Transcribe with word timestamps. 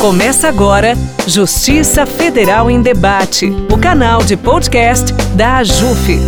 Começa 0.00 0.46
agora 0.46 0.92
Justiça 1.26 2.04
Federal 2.04 2.70
em 2.70 2.82
Debate, 2.82 3.46
o 3.72 3.78
canal 3.78 4.22
de 4.22 4.36
podcast 4.36 5.10
da 5.34 5.56
AJUF. 5.56 6.18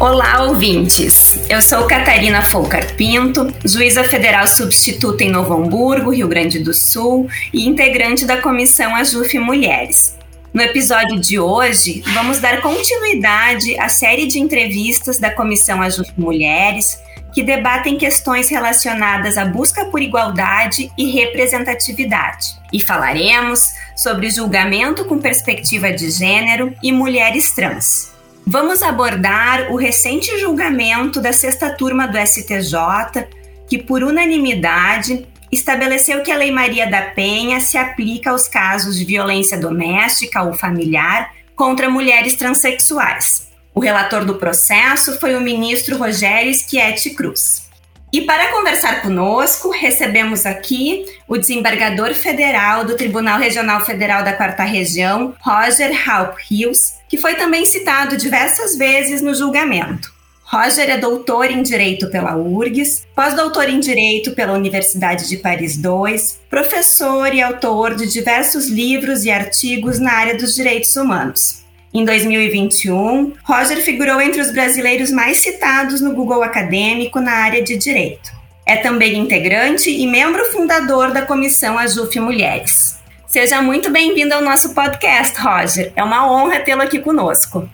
Olá, 0.00 0.42
ouvintes! 0.42 1.38
Eu 1.48 1.62
sou 1.62 1.86
Catarina 1.86 2.42
Folcar 2.42 2.92
Pinto, 2.96 3.54
juíza 3.64 4.02
federal 4.02 4.48
substituta 4.48 5.22
em 5.22 5.30
Novo 5.30 5.54
Hamburgo, 5.54 6.12
Rio 6.12 6.26
Grande 6.26 6.58
do 6.58 6.74
Sul 6.74 7.28
e 7.54 7.68
integrante 7.68 8.26
da 8.26 8.42
comissão 8.42 8.96
AJUF 8.96 9.38
Mulheres. 9.38 10.16
No 10.52 10.60
episódio 10.60 11.20
de 11.20 11.38
hoje, 11.38 12.02
vamos 12.14 12.40
dar 12.40 12.60
continuidade 12.60 13.78
à 13.78 13.88
série 13.88 14.26
de 14.26 14.40
entrevistas 14.40 15.20
da 15.20 15.30
Comissão 15.30 15.80
AJUF 15.80 16.10
Mulheres 16.18 17.05
que 17.36 17.42
debatem 17.42 17.98
questões 17.98 18.48
relacionadas 18.48 19.36
à 19.36 19.44
busca 19.44 19.84
por 19.84 20.00
igualdade 20.00 20.90
e 20.96 21.10
representatividade. 21.10 22.56
E 22.72 22.80
falaremos 22.80 23.74
sobre 23.94 24.30
julgamento 24.30 25.04
com 25.04 25.18
perspectiva 25.18 25.92
de 25.92 26.10
gênero 26.10 26.74
e 26.82 26.90
mulheres 26.90 27.54
trans. 27.54 28.10
Vamos 28.46 28.80
abordar 28.82 29.70
o 29.70 29.76
recente 29.76 30.38
julgamento 30.38 31.20
da 31.20 31.30
sexta 31.30 31.68
turma 31.68 32.08
do 32.08 32.16
STJ, 32.16 33.26
que 33.68 33.82
por 33.82 34.02
unanimidade 34.02 35.26
estabeleceu 35.52 36.22
que 36.22 36.32
a 36.32 36.38
Lei 36.38 36.50
Maria 36.50 36.88
da 36.88 37.02
Penha 37.02 37.60
se 37.60 37.76
aplica 37.76 38.30
aos 38.30 38.48
casos 38.48 38.98
de 38.98 39.04
violência 39.04 39.60
doméstica 39.60 40.42
ou 40.42 40.54
familiar 40.54 41.34
contra 41.54 41.90
mulheres 41.90 42.32
transexuais. 42.32 43.46
O 43.76 43.80
relator 43.80 44.24
do 44.24 44.36
processo 44.36 45.20
foi 45.20 45.36
o 45.36 45.40
ministro 45.42 45.98
Rogério 45.98 46.50
Schietti 46.54 47.10
Cruz. 47.10 47.68
E 48.10 48.22
para 48.22 48.50
conversar 48.50 49.02
conosco, 49.02 49.70
recebemos 49.70 50.46
aqui 50.46 51.04
o 51.28 51.36
desembargador 51.36 52.14
federal 52.14 52.86
do 52.86 52.96
Tribunal 52.96 53.38
Regional 53.38 53.84
Federal 53.84 54.24
da 54.24 54.32
Quarta 54.32 54.62
Região, 54.62 55.34
Roger 55.42 55.92
Halp 56.08 56.38
Hills, 56.50 56.94
que 57.06 57.18
foi 57.18 57.34
também 57.34 57.66
citado 57.66 58.16
diversas 58.16 58.76
vezes 58.76 59.20
no 59.20 59.34
julgamento. 59.34 60.10
Roger 60.42 60.88
é 60.88 60.96
doutor 60.96 61.50
em 61.50 61.62
Direito 61.62 62.08
pela 62.10 62.34
URGS, 62.34 63.06
pós-doutor 63.14 63.68
em 63.68 63.78
Direito 63.78 64.32
pela 64.32 64.54
Universidade 64.54 65.28
de 65.28 65.36
Paris 65.36 65.76
II, 65.76 66.16
professor 66.48 67.34
e 67.34 67.42
autor 67.42 67.94
de 67.94 68.10
diversos 68.10 68.68
livros 68.68 69.26
e 69.26 69.30
artigos 69.30 69.98
na 69.98 70.12
área 70.12 70.34
dos 70.34 70.54
direitos 70.54 70.96
humanos. 70.96 71.65
Em 71.94 72.04
2021, 72.04 73.32
Roger 73.44 73.78
figurou 73.78 74.20
entre 74.20 74.40
os 74.40 74.50
brasileiros 74.50 75.10
mais 75.10 75.38
citados 75.38 76.00
no 76.00 76.14
Google 76.14 76.42
Acadêmico 76.42 77.20
na 77.20 77.32
área 77.32 77.62
de 77.62 77.76
direito. 77.76 78.30
É 78.66 78.76
também 78.76 79.16
integrante 79.16 79.90
e 79.90 80.06
membro 80.06 80.44
fundador 80.46 81.12
da 81.12 81.22
comissão 81.22 81.78
Ajuf 81.78 82.18
Mulheres. 82.18 82.98
Seja 83.26 83.62
muito 83.62 83.90
bem-vindo 83.90 84.34
ao 84.34 84.42
nosso 84.42 84.74
podcast, 84.74 85.38
Roger. 85.40 85.92
É 85.94 86.02
uma 86.02 86.30
honra 86.30 86.60
tê-lo 86.60 86.82
aqui 86.82 86.98
conosco. 86.98 87.68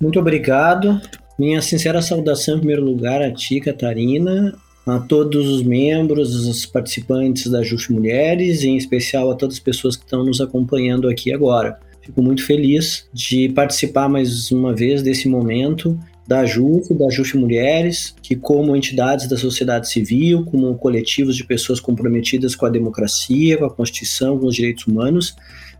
Muito 0.00 0.18
obrigado. 0.18 1.00
Minha 1.38 1.60
sincera 1.60 2.00
saudação, 2.00 2.56
em 2.56 2.58
primeiro 2.58 2.84
lugar, 2.84 3.22
a 3.22 3.32
ti, 3.32 3.60
Catarina, 3.60 4.54
a 4.86 4.98
todos 4.98 5.48
os 5.48 5.62
membros, 5.62 6.34
os 6.46 6.66
participantes 6.66 7.50
da 7.50 7.60
Ajuf 7.60 7.92
Mulheres, 7.92 8.62
e 8.62 8.68
em 8.68 8.76
especial 8.76 9.30
a 9.30 9.34
todas 9.34 9.56
as 9.56 9.60
pessoas 9.60 9.96
que 9.96 10.04
estão 10.04 10.24
nos 10.24 10.40
acompanhando 10.40 11.08
aqui 11.08 11.32
agora. 11.32 11.78
Fico 12.10 12.22
muito 12.22 12.44
feliz 12.44 13.08
de 13.14 13.50
participar 13.50 14.08
mais 14.08 14.50
uma 14.50 14.74
vez 14.74 15.00
desse 15.00 15.28
momento 15.28 15.96
da 16.26 16.44
JUF, 16.44 16.92
da 16.92 17.08
JUF 17.08 17.36
Mulheres, 17.38 18.16
que 18.20 18.34
como 18.34 18.74
entidades 18.74 19.28
da 19.28 19.36
sociedade 19.36 19.88
civil, 19.88 20.44
como 20.44 20.74
coletivos 20.74 21.36
de 21.36 21.44
pessoas 21.44 21.78
comprometidas 21.78 22.56
com 22.56 22.66
a 22.66 22.68
democracia, 22.68 23.56
com 23.58 23.64
a 23.64 23.70
Constituição, 23.70 24.40
com 24.40 24.46
os 24.46 24.56
direitos 24.56 24.88
humanos, 24.88 25.36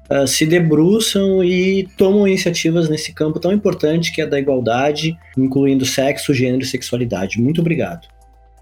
uh, 0.08 0.24
se 0.24 0.46
debruçam 0.46 1.42
e 1.42 1.88
tomam 1.96 2.28
iniciativas 2.28 2.88
nesse 2.88 3.12
campo 3.12 3.40
tão 3.40 3.52
importante 3.52 4.12
que 4.12 4.22
é 4.22 4.26
da 4.26 4.38
igualdade, 4.38 5.18
incluindo 5.36 5.84
sexo, 5.84 6.32
gênero 6.32 6.62
e 6.62 6.66
sexualidade. 6.66 7.40
Muito 7.40 7.60
obrigado. 7.60 8.06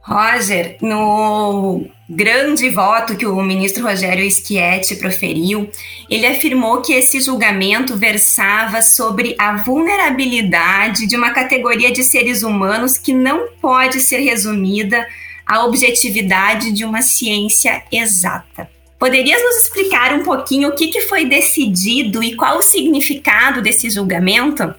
Roger, 0.00 0.78
no 0.80 1.86
grande 2.08 2.70
voto 2.70 3.16
que 3.16 3.26
o 3.26 3.42
ministro 3.42 3.84
Rogério 3.84 4.28
Schietti 4.30 4.96
proferiu, 4.96 5.69
ele 6.08 6.26
afirmou 6.26 6.80
que 6.80 6.94
esse 6.94 7.20
julgamento 7.20 7.96
versava 7.96 8.80
sobre 8.80 9.34
a 9.38 9.58
vulnerabilidade 9.58 11.06
de 11.06 11.16
uma 11.16 11.32
categoria 11.32 11.92
de 11.92 12.02
seres 12.02 12.42
humanos 12.42 12.96
que 12.96 13.12
não 13.12 13.48
pode 13.60 14.00
ser 14.00 14.20
resumida 14.20 15.06
à 15.46 15.64
objetividade 15.66 16.72
de 16.72 16.84
uma 16.84 17.02
ciência 17.02 17.82
exata. 17.92 18.70
Poderias 18.98 19.40
nos 19.42 19.64
explicar 19.64 20.12
um 20.14 20.25
pouquinho 20.25 20.70
o 20.70 20.75
que, 20.75 20.88
que 20.88 21.02
foi 21.02 21.25
decidido 21.26 22.22
e 22.22 22.34
qual 22.34 22.58
o 22.58 22.62
significado 22.62 23.62
desse 23.62 23.88
julgamento? 23.90 24.75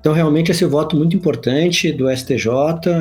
Então, 0.00 0.12
realmente, 0.12 0.50
esse 0.50 0.66
voto 0.66 0.96
muito 0.96 1.16
importante 1.16 1.90
do 1.90 2.14
STJ, 2.14 2.46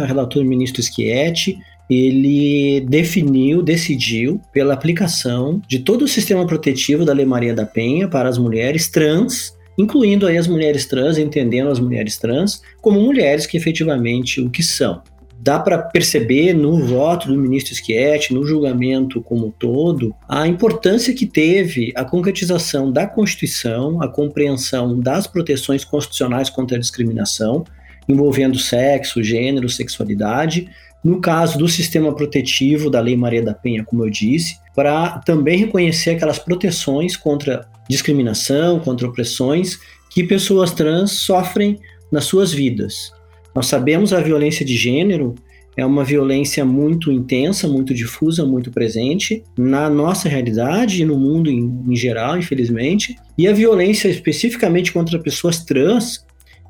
relator 0.07 0.41
ministro 0.45 0.81
Schietti, 0.81 1.57
ele 1.89 2.81
definiu, 2.81 3.61
decidiu 3.61 4.41
pela 4.51 4.73
aplicação 4.73 5.61
de 5.67 5.79
todo 5.79 6.03
o 6.03 6.07
sistema 6.07 6.45
protetivo 6.45 7.05
da 7.05 7.13
Lei 7.13 7.25
Maria 7.25 7.53
da 7.53 7.65
Penha 7.65 8.07
para 8.07 8.29
as 8.29 8.37
mulheres 8.37 8.89
trans, 8.89 9.57
incluindo 9.77 10.25
aí 10.25 10.37
as 10.37 10.47
mulheres 10.47 10.85
trans, 10.85 11.17
entendendo 11.17 11.69
as 11.69 11.79
mulheres 11.79 12.17
trans 12.17 12.61
como 12.81 13.01
mulheres 13.01 13.45
que 13.45 13.57
efetivamente 13.57 14.39
o 14.39 14.49
que 14.49 14.63
são. 14.63 15.01
Dá 15.43 15.59
para 15.59 15.77
perceber 15.77 16.53
no 16.53 16.79
voto 16.85 17.27
do 17.27 17.37
ministro 17.37 17.75
Schietti, 17.75 18.33
no 18.33 18.45
julgamento 18.45 19.21
como 19.21 19.47
um 19.47 19.51
todo, 19.51 20.15
a 20.29 20.47
importância 20.47 21.13
que 21.13 21.25
teve 21.25 21.91
a 21.95 22.05
concretização 22.05 22.89
da 22.89 23.05
Constituição, 23.05 24.01
a 24.01 24.07
compreensão 24.07 24.97
das 24.97 25.27
proteções 25.27 25.83
constitucionais 25.83 26.49
contra 26.49 26.77
a 26.77 26.79
discriminação, 26.79 27.65
envolvendo 28.07 28.57
sexo, 28.57 29.21
gênero, 29.21 29.67
sexualidade, 29.67 30.69
no 31.03 31.19
caso 31.19 31.57
do 31.57 31.67
sistema 31.67 32.15
protetivo 32.15 32.89
da 32.89 32.99
Lei 32.99 33.15
Maria 33.15 33.43
da 33.43 33.53
Penha, 33.53 33.83
como 33.83 34.05
eu 34.05 34.09
disse, 34.09 34.57
para 34.75 35.19
também 35.19 35.57
reconhecer 35.57 36.11
aquelas 36.11 36.39
proteções 36.39 37.17
contra 37.17 37.67
discriminação, 37.89 38.79
contra 38.79 39.07
opressões 39.07 39.79
que 40.09 40.23
pessoas 40.23 40.71
trans 40.71 41.11
sofrem 41.11 41.77
nas 42.11 42.25
suas 42.25 42.53
vidas. 42.53 43.11
Nós 43.53 43.67
sabemos 43.67 44.13
a 44.13 44.21
violência 44.21 44.65
de 44.65 44.77
gênero 44.77 45.35
é 45.75 45.85
uma 45.85 46.03
violência 46.03 46.63
muito 46.63 47.11
intensa, 47.11 47.67
muito 47.67 47.93
difusa, 47.93 48.45
muito 48.45 48.71
presente 48.71 49.43
na 49.57 49.89
nossa 49.89 50.29
realidade 50.29 51.01
e 51.01 51.05
no 51.05 51.17
mundo 51.17 51.49
em, 51.49 51.83
em 51.87 51.95
geral, 51.95 52.37
infelizmente. 52.37 53.15
E 53.37 53.47
a 53.47 53.53
violência 53.53 54.07
especificamente 54.07 54.91
contra 54.91 55.19
pessoas 55.19 55.63
trans 55.63 56.23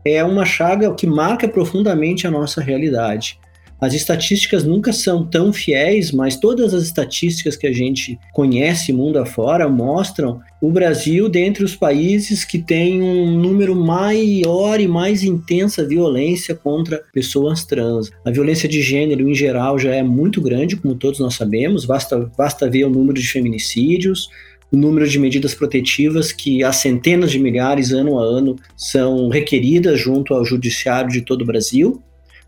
é 0.06 0.24
uma 0.24 0.46
chaga 0.46 0.94
que 0.94 1.06
marca 1.06 1.48
profundamente 1.48 2.26
a 2.26 2.32
nossa 2.32 2.62
realidade. 2.62 3.38
As 3.84 3.94
estatísticas 3.94 4.64
nunca 4.64 4.94
são 4.94 5.26
tão 5.26 5.52
fiéis, 5.52 6.10
mas 6.14 6.38
todas 6.38 6.74
as 6.74 6.84
estatísticas 6.84 7.58
que 7.58 7.68
a 7.68 7.74
gente 7.74 8.18
conhece 8.32 8.94
mundo 8.94 9.20
afora 9.20 9.68
mostram 9.68 10.40
o 10.62 10.72
Brasil 10.72 11.28
dentre 11.28 11.66
os 11.66 11.76
países 11.76 12.46
que 12.46 12.60
tem 12.60 13.02
um 13.02 13.38
número 13.38 13.76
maior 13.76 14.80
e 14.80 14.88
mais 14.88 15.22
intensa 15.22 15.86
violência 15.86 16.56
contra 16.56 17.04
pessoas 17.12 17.66
trans. 17.66 18.10
A 18.24 18.32
violência 18.32 18.70
de 18.70 18.82
gênero, 18.82 19.30
em 19.30 19.36
geral, 19.36 19.78
já 19.78 19.94
é 19.94 20.02
muito 20.02 20.40
grande, 20.40 20.78
como 20.78 20.96
todos 20.96 21.20
nós 21.20 21.36
sabemos, 21.36 21.84
basta, 21.84 22.32
basta 22.38 22.70
ver 22.70 22.86
o 22.86 22.90
número 22.90 23.20
de 23.20 23.28
feminicídios, 23.28 24.30
o 24.72 24.78
número 24.78 25.06
de 25.06 25.20
medidas 25.20 25.54
protetivas 25.54 26.32
que 26.32 26.64
há 26.64 26.72
centenas 26.72 27.32
de 27.32 27.38
milhares, 27.38 27.92
ano 27.92 28.18
a 28.18 28.24
ano, 28.24 28.56
são 28.78 29.28
requeridas 29.28 30.00
junto 30.00 30.34
ao 30.34 30.46
judiciário 30.46 31.12
de 31.12 31.22
todo 31.22 31.42
o 31.42 31.46
Brasil. 31.46 32.02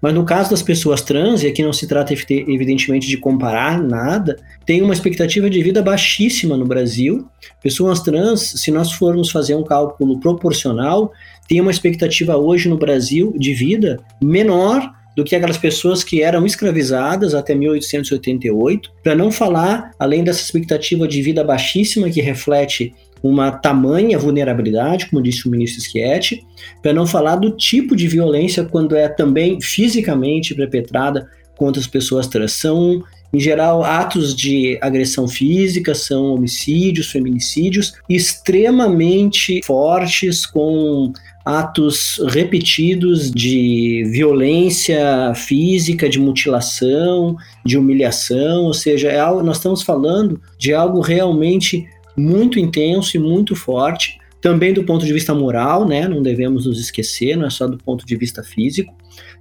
Mas 0.06 0.14
no 0.14 0.24
caso 0.24 0.52
das 0.52 0.62
pessoas 0.62 1.02
trans, 1.02 1.42
e 1.42 1.48
aqui 1.48 1.64
não 1.64 1.74
se 1.74 1.88
trata 1.88 2.14
evidentemente 2.14 3.08
de 3.08 3.18
comparar 3.18 3.82
nada, 3.82 4.38
tem 4.64 4.80
uma 4.84 4.94
expectativa 4.94 5.50
de 5.50 5.64
vida 5.64 5.82
baixíssima 5.82 6.56
no 6.56 6.64
Brasil. 6.64 7.28
Pessoas 7.60 8.02
trans, 8.02 8.54
se 8.56 8.70
nós 8.70 8.92
formos 8.92 9.32
fazer 9.32 9.56
um 9.56 9.64
cálculo 9.64 10.20
proporcional, 10.20 11.12
tem 11.50 11.60
uma 11.60 11.72
expectativa 11.72 12.38
hoje 12.38 12.70
no 12.70 12.78
Brasil 12.78 13.34
de 13.36 13.56
vida 13.56 14.00
menor 14.22 14.94
do 15.18 15.24
que 15.24 15.36
aquelas 15.36 15.58
pessoas 15.58 16.04
que 16.04 16.22
eram 16.22 16.46
escravizadas 16.46 17.34
até 17.34 17.56
1888, 17.56 18.92
para 19.04 19.16
não 19.16 19.32
falar, 19.32 19.90
além 19.98 20.24
dessa 20.24 20.44
expectativa 20.44 21.08
de 21.08 21.20
vida 21.24 21.44
baixíssima 21.44 22.12
que 22.12 22.22
reflete 22.22 22.94
uma 23.28 23.50
tamanha 23.50 24.20
vulnerabilidade, 24.20 25.08
como 25.10 25.20
disse 25.20 25.48
o 25.48 25.52
ministro 25.52 25.82
Schietti, 25.82 26.46
para 26.80 26.94
não 26.94 27.08
falar 27.08 27.38
do 27.38 27.50
tipo 27.50 27.96
de 27.96 28.08
violência 28.08 28.64
quando 28.64 28.96
é 28.96 29.10
também 29.10 29.60
fisicamente 29.60 30.54
perpetrada 30.54 31.28
contra 31.58 31.82
as 31.82 31.88
pessoas 31.88 32.28
trans. 32.28 32.52
São, 32.52 33.04
em 33.34 33.40
geral, 33.40 33.84
atos 33.84 34.36
de 34.36 34.78
agressão 34.80 35.28
física, 35.28 35.96
são 35.96 36.36
homicídios, 36.36 37.10
feminicídios 37.10 37.94
extremamente 38.08 39.60
fortes, 39.66 40.46
com 40.46 41.12
atos 41.44 42.20
repetidos 42.28 43.32
de 43.32 44.04
violência 44.12 45.34
física, 45.36 46.08
de 46.08 46.20
mutilação, 46.20 47.36
de 47.66 47.76
humilhação, 47.76 48.66
ou 48.66 48.74
seja, 48.74 49.10
é 49.10 49.20
algo, 49.20 49.42
nós 49.44 49.58
estamos 49.58 49.82
falando 49.82 50.40
de 50.60 50.74
algo 50.74 51.02
realmente 51.02 51.88
muito 52.16 52.60
intenso 52.60 53.18
e 53.18 53.20
muito 53.20 53.56
forte, 53.56 54.20
também 54.42 54.74
do 54.74 54.84
ponto 54.84 55.06
de 55.06 55.12
vista 55.12 55.34
moral, 55.34 55.88
né? 55.88 56.08
Não 56.08 56.22
devemos 56.22 56.66
nos 56.66 56.80
esquecer, 56.80 57.36
não 57.36 57.48
é 57.48 57.50
só 57.50 57.68
do 57.68 57.78
ponto 57.78 58.06
de 58.06 58.16
vista 58.16 58.44
físico. 58.44 58.96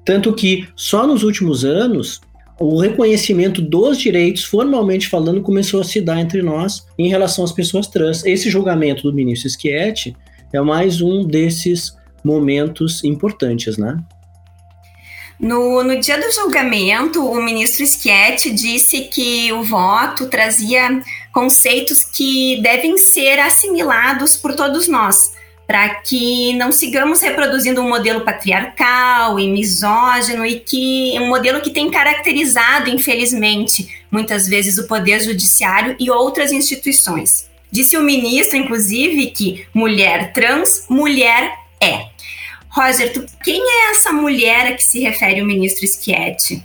Tanto 0.05 0.32
que 0.32 0.67
só 0.75 1.06
nos 1.06 1.23
últimos 1.23 1.65
anos 1.65 2.21
o 2.59 2.81
reconhecimento 2.81 3.61
dos 3.61 3.99
direitos, 3.99 4.44
formalmente 4.44 5.09
falando, 5.09 5.43
começou 5.43 5.81
a 5.81 5.85
se 5.85 6.00
dar 6.00 6.21
entre 6.21 6.41
nós 6.41 6.87
em 6.99 7.09
relação 7.09 7.44
às 7.44 7.53
pessoas 7.53 7.88
trans. 7.88 8.25
Esse 8.25 8.49
julgamento 8.49 9.03
do 9.03 9.12
ministro 9.12 9.50
Schietti 9.50 10.17
é 10.53 10.61
mais 10.61 11.00
um 11.00 11.26
desses 11.26 11.97
momentos 12.25 13.03
importantes, 13.03 13.76
né? 13.76 13.99
No, 15.38 15.82
no 15.82 15.99
dia 15.99 16.17
do 16.17 16.32
julgamento, 16.32 17.21
o 17.29 17.43
ministro 17.43 17.85
Schietti 17.85 18.53
disse 18.53 19.03
que 19.03 19.53
o 19.53 19.65
voto 19.65 20.29
trazia 20.29 21.03
conceitos 21.34 22.04
que 22.04 22.60
devem 22.62 22.96
ser 22.96 23.40
assimilados 23.40 24.36
por 24.36 24.54
todos 24.54 24.86
nós, 24.86 25.32
para 25.66 25.96
que 25.96 26.52
não 26.52 26.70
sigamos 26.70 27.20
reproduzindo 27.20 27.81
um 27.81 27.88
modelo 27.88 28.20
patriarcal 28.20 29.40
e 29.40 29.48
misógino 29.48 30.46
e 30.46 30.60
que 30.60 31.19
um 31.19 31.26
modelo 31.26 31.60
que 31.60 31.70
tem 31.70 31.90
caracterizado, 31.90 32.88
infelizmente, 32.88 33.88
muitas 34.10 34.46
vezes 34.46 34.78
o 34.78 34.86
poder 34.86 35.20
judiciário 35.20 35.96
e 35.98 36.08
outras 36.08 36.52
instituições. 36.52 37.50
Disse 37.69 37.96
o 37.96 38.02
ministro, 38.02 38.56
inclusive, 38.56 39.32
que 39.32 39.66
mulher 39.75 40.32
trans, 40.32 40.87
mulher 40.88 41.52
é. 41.80 42.06
Roger, 42.69 43.12
tu, 43.12 43.26
quem 43.42 43.60
é 43.60 43.90
essa 43.90 44.12
mulher 44.12 44.69
a 44.69 44.72
que 44.75 44.84
se 44.84 45.00
refere 45.00 45.42
o 45.42 45.46
ministro 45.46 45.84
Schietti? 45.87 46.62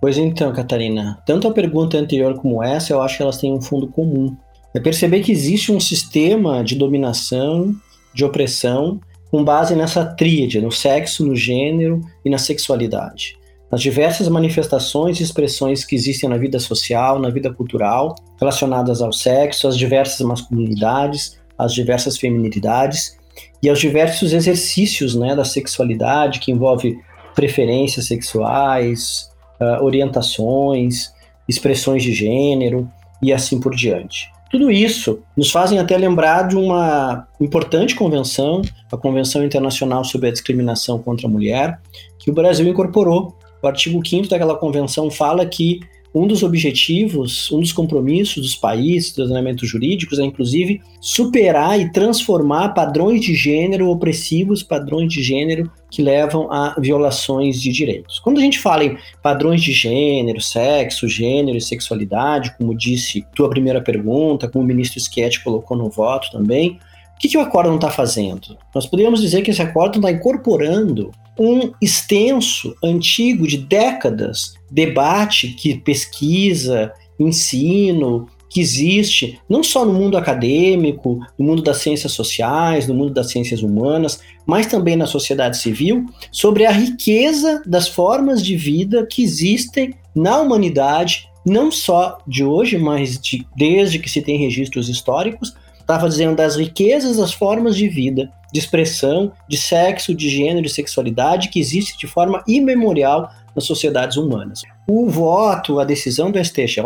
Pois 0.00 0.16
então, 0.16 0.52
Catarina, 0.52 1.22
tanto 1.26 1.46
a 1.46 1.52
pergunta 1.52 1.98
anterior 1.98 2.34
como 2.40 2.62
essa, 2.62 2.92
eu 2.92 3.02
acho 3.02 3.18
que 3.18 3.22
elas 3.22 3.36
têm 3.36 3.52
um 3.52 3.60
fundo 3.60 3.86
comum. 3.86 4.34
É 4.74 4.80
perceber 4.80 5.20
que 5.20 5.30
existe 5.30 5.70
um 5.70 5.78
sistema 5.78 6.64
de 6.64 6.74
dominação, 6.74 7.74
de 8.14 8.24
opressão, 8.24 8.98
com 9.30 9.44
base 9.44 9.76
nessa 9.76 10.04
tríade, 10.04 10.60
no 10.60 10.72
sexo, 10.72 11.26
no 11.26 11.36
gênero 11.36 12.00
e 12.24 12.30
na 12.30 12.38
sexualidade. 12.38 13.38
Nas 13.70 13.82
diversas 13.82 14.28
manifestações 14.28 15.20
e 15.20 15.22
expressões 15.22 15.84
que 15.84 15.94
existem 15.94 16.28
na 16.28 16.38
vida 16.38 16.58
social, 16.58 17.20
na 17.20 17.30
vida 17.30 17.52
cultural, 17.52 18.16
relacionadas 18.38 19.02
ao 19.02 19.12
sexo, 19.12 19.68
às 19.68 19.76
diversas 19.76 20.26
masculinidades, 20.26 21.38
às 21.56 21.74
diversas 21.74 22.16
feminilidades, 22.16 23.18
e 23.62 23.68
aos 23.68 23.78
diversos 23.78 24.32
exercícios 24.32 25.14
né, 25.14 25.36
da 25.36 25.44
sexualidade, 25.44 26.40
que 26.40 26.50
envolve 26.50 26.98
preferências 27.34 28.06
sexuais, 28.06 29.30
uh, 29.60 29.84
orientações, 29.84 31.12
expressões 31.48 32.02
de 32.02 32.12
gênero 32.12 32.88
e 33.22 33.32
assim 33.32 33.60
por 33.60 33.74
diante. 33.74 34.30
Tudo 34.50 34.68
isso 34.70 35.20
nos 35.36 35.50
fazem 35.52 35.78
até 35.78 35.96
lembrar 35.96 36.48
de 36.48 36.56
uma 36.56 37.28
importante 37.40 37.94
convenção, 37.94 38.62
a 38.90 38.96
Convenção 38.96 39.44
Internacional 39.44 40.04
sobre 40.04 40.28
a 40.28 40.32
Discriminação 40.32 40.98
contra 40.98 41.28
a 41.28 41.30
Mulher, 41.30 41.78
que 42.18 42.30
o 42.30 42.34
Brasil 42.34 42.66
incorporou. 42.66 43.36
O 43.62 43.66
artigo 43.66 44.04
5 44.04 44.28
daquela 44.28 44.56
convenção 44.56 45.08
fala 45.08 45.46
que 45.46 45.80
um 46.12 46.26
dos 46.26 46.42
objetivos, 46.42 47.50
um 47.52 47.60
dos 47.60 47.72
compromissos 47.72 48.42
dos 48.42 48.56
países, 48.56 49.10
dos 49.12 49.20
ordenamentos 49.20 49.68
jurídicos, 49.68 50.18
é 50.18 50.24
inclusive 50.24 50.80
superar 51.00 51.78
e 51.80 51.92
transformar 51.92 52.70
padrões 52.70 53.20
de 53.20 53.34
gênero 53.34 53.88
opressivos, 53.88 54.64
padrões 54.64 55.12
de 55.12 55.22
gênero 55.22 55.70
que 55.90 56.02
levam 56.02 56.50
a 56.50 56.74
violações 56.78 57.60
de 57.60 57.72
direitos. 57.72 58.18
Quando 58.18 58.38
a 58.38 58.40
gente 58.40 58.58
fala 58.58 58.84
em 58.84 58.96
padrões 59.22 59.62
de 59.62 59.72
gênero, 59.72 60.40
sexo, 60.40 61.08
gênero 61.08 61.58
e 61.58 61.60
sexualidade, 61.60 62.54
como 62.56 62.76
disse 62.76 63.26
tua 63.34 63.50
primeira 63.50 63.80
pergunta, 63.80 64.48
como 64.48 64.64
o 64.64 64.66
ministro 64.66 65.00
Schietti 65.00 65.42
colocou 65.42 65.76
no 65.76 65.90
voto 65.90 66.30
também, 66.30 66.78
o 67.16 67.18
que, 67.20 67.28
que 67.28 67.36
o 67.36 67.40
acórdão 67.40 67.74
está 67.74 67.90
fazendo? 67.90 68.56
Nós 68.74 68.86
poderíamos 68.86 69.20
dizer 69.20 69.42
que 69.42 69.50
esse 69.50 69.60
acórdão 69.60 70.00
está 70.00 70.10
incorporando 70.10 71.10
um 71.38 71.72
extenso, 71.80 72.74
antigo, 72.82 73.46
de 73.46 73.58
décadas, 73.58 74.54
debate 74.70 75.48
que 75.48 75.74
pesquisa, 75.74 76.92
ensino, 77.18 78.26
que 78.50 78.60
existe 78.60 79.40
não 79.48 79.62
só 79.62 79.84
no 79.84 79.92
mundo 79.92 80.18
acadêmico, 80.18 81.20
no 81.38 81.46
mundo 81.46 81.62
das 81.62 81.78
ciências 81.78 82.12
sociais, 82.12 82.88
no 82.88 82.94
mundo 82.94 83.14
das 83.14 83.30
ciências 83.30 83.62
humanas, 83.62 84.20
mas 84.44 84.66
também 84.66 84.96
na 84.96 85.06
sociedade 85.06 85.56
civil, 85.56 86.04
sobre 86.32 86.66
a 86.66 86.72
riqueza 86.72 87.62
das 87.64 87.88
formas 87.88 88.42
de 88.44 88.56
vida 88.56 89.06
que 89.06 89.22
existem 89.22 89.94
na 90.14 90.38
humanidade, 90.40 91.28
não 91.46 91.70
só 91.70 92.18
de 92.26 92.44
hoje, 92.44 92.76
mas 92.76 93.18
de, 93.18 93.46
desde 93.56 94.00
que 94.00 94.10
se 94.10 94.20
tem 94.20 94.36
registros 94.36 94.88
históricos, 94.88 95.54
estava 95.78 96.08
dizendo 96.08 96.36
das 96.36 96.56
riquezas 96.56 97.16
das 97.16 97.32
formas 97.32 97.76
de 97.76 97.88
vida, 97.88 98.30
de 98.52 98.58
expressão, 98.58 99.32
de 99.48 99.56
sexo, 99.56 100.14
de 100.14 100.28
gênero 100.28 100.66
e 100.66 100.70
sexualidade 100.70 101.48
que 101.48 101.60
existe 101.60 101.96
de 101.98 102.06
forma 102.06 102.42
imemorial 102.46 103.30
nas 103.54 103.64
sociedades 103.64 104.16
humanas. 104.16 104.62
O 104.88 105.08
voto, 105.08 105.78
a 105.78 105.84
decisão 105.84 106.30
do 106.30 106.42
STJ, 106.42 106.80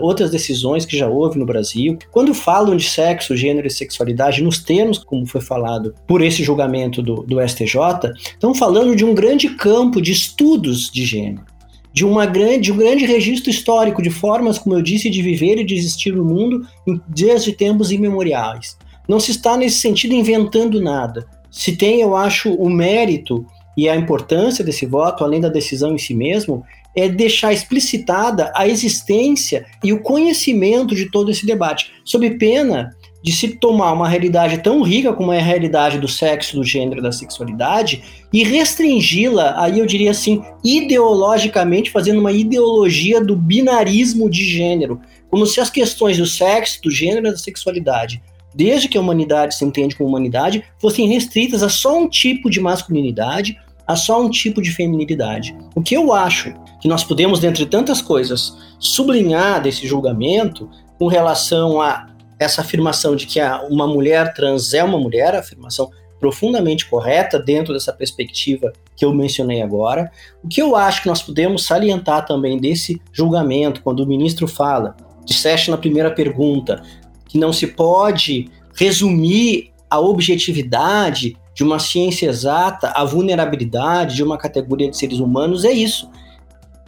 outras 0.00 0.30
decisões 0.30 0.84
que 0.84 0.96
já 0.96 1.08
houve 1.08 1.38
no 1.38 1.46
Brasil, 1.46 1.98
quando 2.10 2.34
falam 2.34 2.76
de 2.76 2.84
sexo, 2.84 3.36
gênero 3.36 3.66
e 3.66 3.70
sexualidade, 3.70 4.42
nos 4.42 4.58
termos 4.58 4.98
como 4.98 5.26
foi 5.26 5.40
falado 5.40 5.94
por 6.06 6.22
esse 6.22 6.42
julgamento 6.42 7.02
do, 7.02 7.22
do 7.22 7.46
STJ, 7.46 8.12
estão 8.16 8.54
falando 8.54 8.96
de 8.96 9.04
um 9.04 9.14
grande 9.14 9.50
campo 9.50 10.00
de 10.00 10.12
estudos 10.12 10.90
de 10.90 11.04
gênero 11.04 11.44
de, 11.92 12.04
uma 12.04 12.26
grande, 12.26 12.60
de 12.60 12.72
um 12.72 12.76
grande 12.76 13.04
registro 13.04 13.50
histórico 13.50 14.02
de 14.02 14.10
formas, 14.10 14.58
como 14.58 14.76
eu 14.76 14.82
disse, 14.82 15.10
de 15.10 15.22
viver 15.22 15.58
e 15.58 15.64
de 15.64 15.74
existir 15.74 16.12
no 16.12 16.24
mundo 16.24 16.66
desde 17.08 17.52
tempos 17.52 17.90
imemoriais. 17.90 18.76
Não 19.08 19.18
se 19.18 19.32
está, 19.32 19.56
nesse 19.56 19.80
sentido, 19.80 20.14
inventando 20.14 20.80
nada. 20.80 21.26
Se 21.50 21.76
tem, 21.76 22.00
eu 22.00 22.14
acho, 22.14 22.52
o 22.54 22.70
mérito 22.70 23.44
e 23.80 23.88
a 23.88 23.96
importância 23.96 24.62
desse 24.62 24.84
voto, 24.84 25.24
além 25.24 25.40
da 25.40 25.48
decisão 25.48 25.94
em 25.94 25.98
si 25.98 26.12
mesmo, 26.12 26.62
é 26.94 27.08
deixar 27.08 27.50
explicitada 27.50 28.52
a 28.54 28.68
existência 28.68 29.64
e 29.82 29.90
o 29.90 30.02
conhecimento 30.02 30.94
de 30.94 31.10
todo 31.10 31.30
esse 31.30 31.46
debate, 31.46 31.90
sob 32.04 32.28
pena 32.32 32.94
de 33.24 33.32
se 33.32 33.56
tomar 33.56 33.94
uma 33.94 34.06
realidade 34.06 34.58
tão 34.58 34.82
rica 34.82 35.14
como 35.14 35.32
é 35.32 35.38
a 35.38 35.42
realidade 35.42 35.98
do 35.98 36.06
sexo, 36.06 36.56
do 36.56 36.62
gênero, 36.62 37.00
da 37.00 37.10
sexualidade 37.10 38.02
e 38.30 38.44
restringi-la, 38.44 39.54
aí 39.56 39.78
eu 39.78 39.86
diria 39.86 40.10
assim, 40.10 40.42
ideologicamente, 40.62 41.90
fazendo 41.90 42.20
uma 42.20 42.32
ideologia 42.32 43.18
do 43.18 43.34
binarismo 43.34 44.28
de 44.28 44.44
gênero, 44.44 45.00
como 45.30 45.46
se 45.46 45.58
as 45.58 45.70
questões 45.70 46.18
do 46.18 46.26
sexo, 46.26 46.82
do 46.82 46.90
gênero 46.90 47.28
e 47.28 47.30
da 47.30 47.38
sexualidade 47.38 48.20
desde 48.54 48.88
que 48.88 48.98
a 48.98 49.00
humanidade 49.00 49.54
se 49.54 49.64
entende 49.64 49.96
como 49.96 50.08
humanidade, 50.08 50.64
fossem 50.78 51.08
restritas 51.08 51.62
a 51.62 51.68
só 51.68 51.98
um 51.98 52.08
tipo 52.08 52.50
de 52.50 52.60
masculinidade, 52.60 53.58
a 53.90 53.96
só 53.96 54.22
um 54.22 54.30
tipo 54.30 54.62
de 54.62 54.70
feminilidade. 54.70 55.56
O 55.74 55.82
que 55.82 55.96
eu 55.96 56.12
acho 56.12 56.54
que 56.80 56.88
nós 56.88 57.02
podemos, 57.02 57.40
dentre 57.40 57.66
tantas 57.66 58.00
coisas, 58.00 58.56
sublinhar 58.78 59.60
desse 59.60 59.86
julgamento 59.86 60.70
com 60.98 61.08
relação 61.08 61.80
a 61.80 62.08
essa 62.38 62.60
afirmação 62.60 63.16
de 63.16 63.26
que 63.26 63.40
uma 63.68 63.86
mulher 63.86 64.32
trans 64.32 64.72
é 64.72 64.82
uma 64.82 64.98
mulher, 64.98 65.34
afirmação 65.34 65.90
profundamente 66.20 66.88
correta 66.88 67.38
dentro 67.38 67.72
dessa 67.72 67.92
perspectiva 67.92 68.72
que 68.94 69.04
eu 69.04 69.12
mencionei 69.12 69.60
agora. 69.60 70.10
O 70.44 70.48
que 70.48 70.62
eu 70.62 70.76
acho 70.76 71.02
que 71.02 71.08
nós 71.08 71.22
podemos 71.22 71.64
salientar 71.64 72.26
também 72.26 72.58
desse 72.58 73.00
julgamento, 73.12 73.82
quando 73.82 74.00
o 74.00 74.06
ministro 74.06 74.46
fala, 74.46 74.96
disseste 75.24 75.70
na 75.70 75.78
primeira 75.78 76.10
pergunta, 76.10 76.82
que 77.26 77.38
não 77.38 77.52
se 77.52 77.66
pode 77.66 78.48
resumir 78.74 79.72
a 79.88 79.98
objetividade 79.98 81.36
de 81.54 81.62
uma 81.62 81.78
ciência 81.78 82.28
exata, 82.28 82.92
a 82.94 83.04
vulnerabilidade 83.04 84.16
de 84.16 84.22
uma 84.22 84.38
categoria 84.38 84.90
de 84.90 84.96
seres 84.96 85.18
humanos, 85.18 85.64
é 85.64 85.72
isso. 85.72 86.10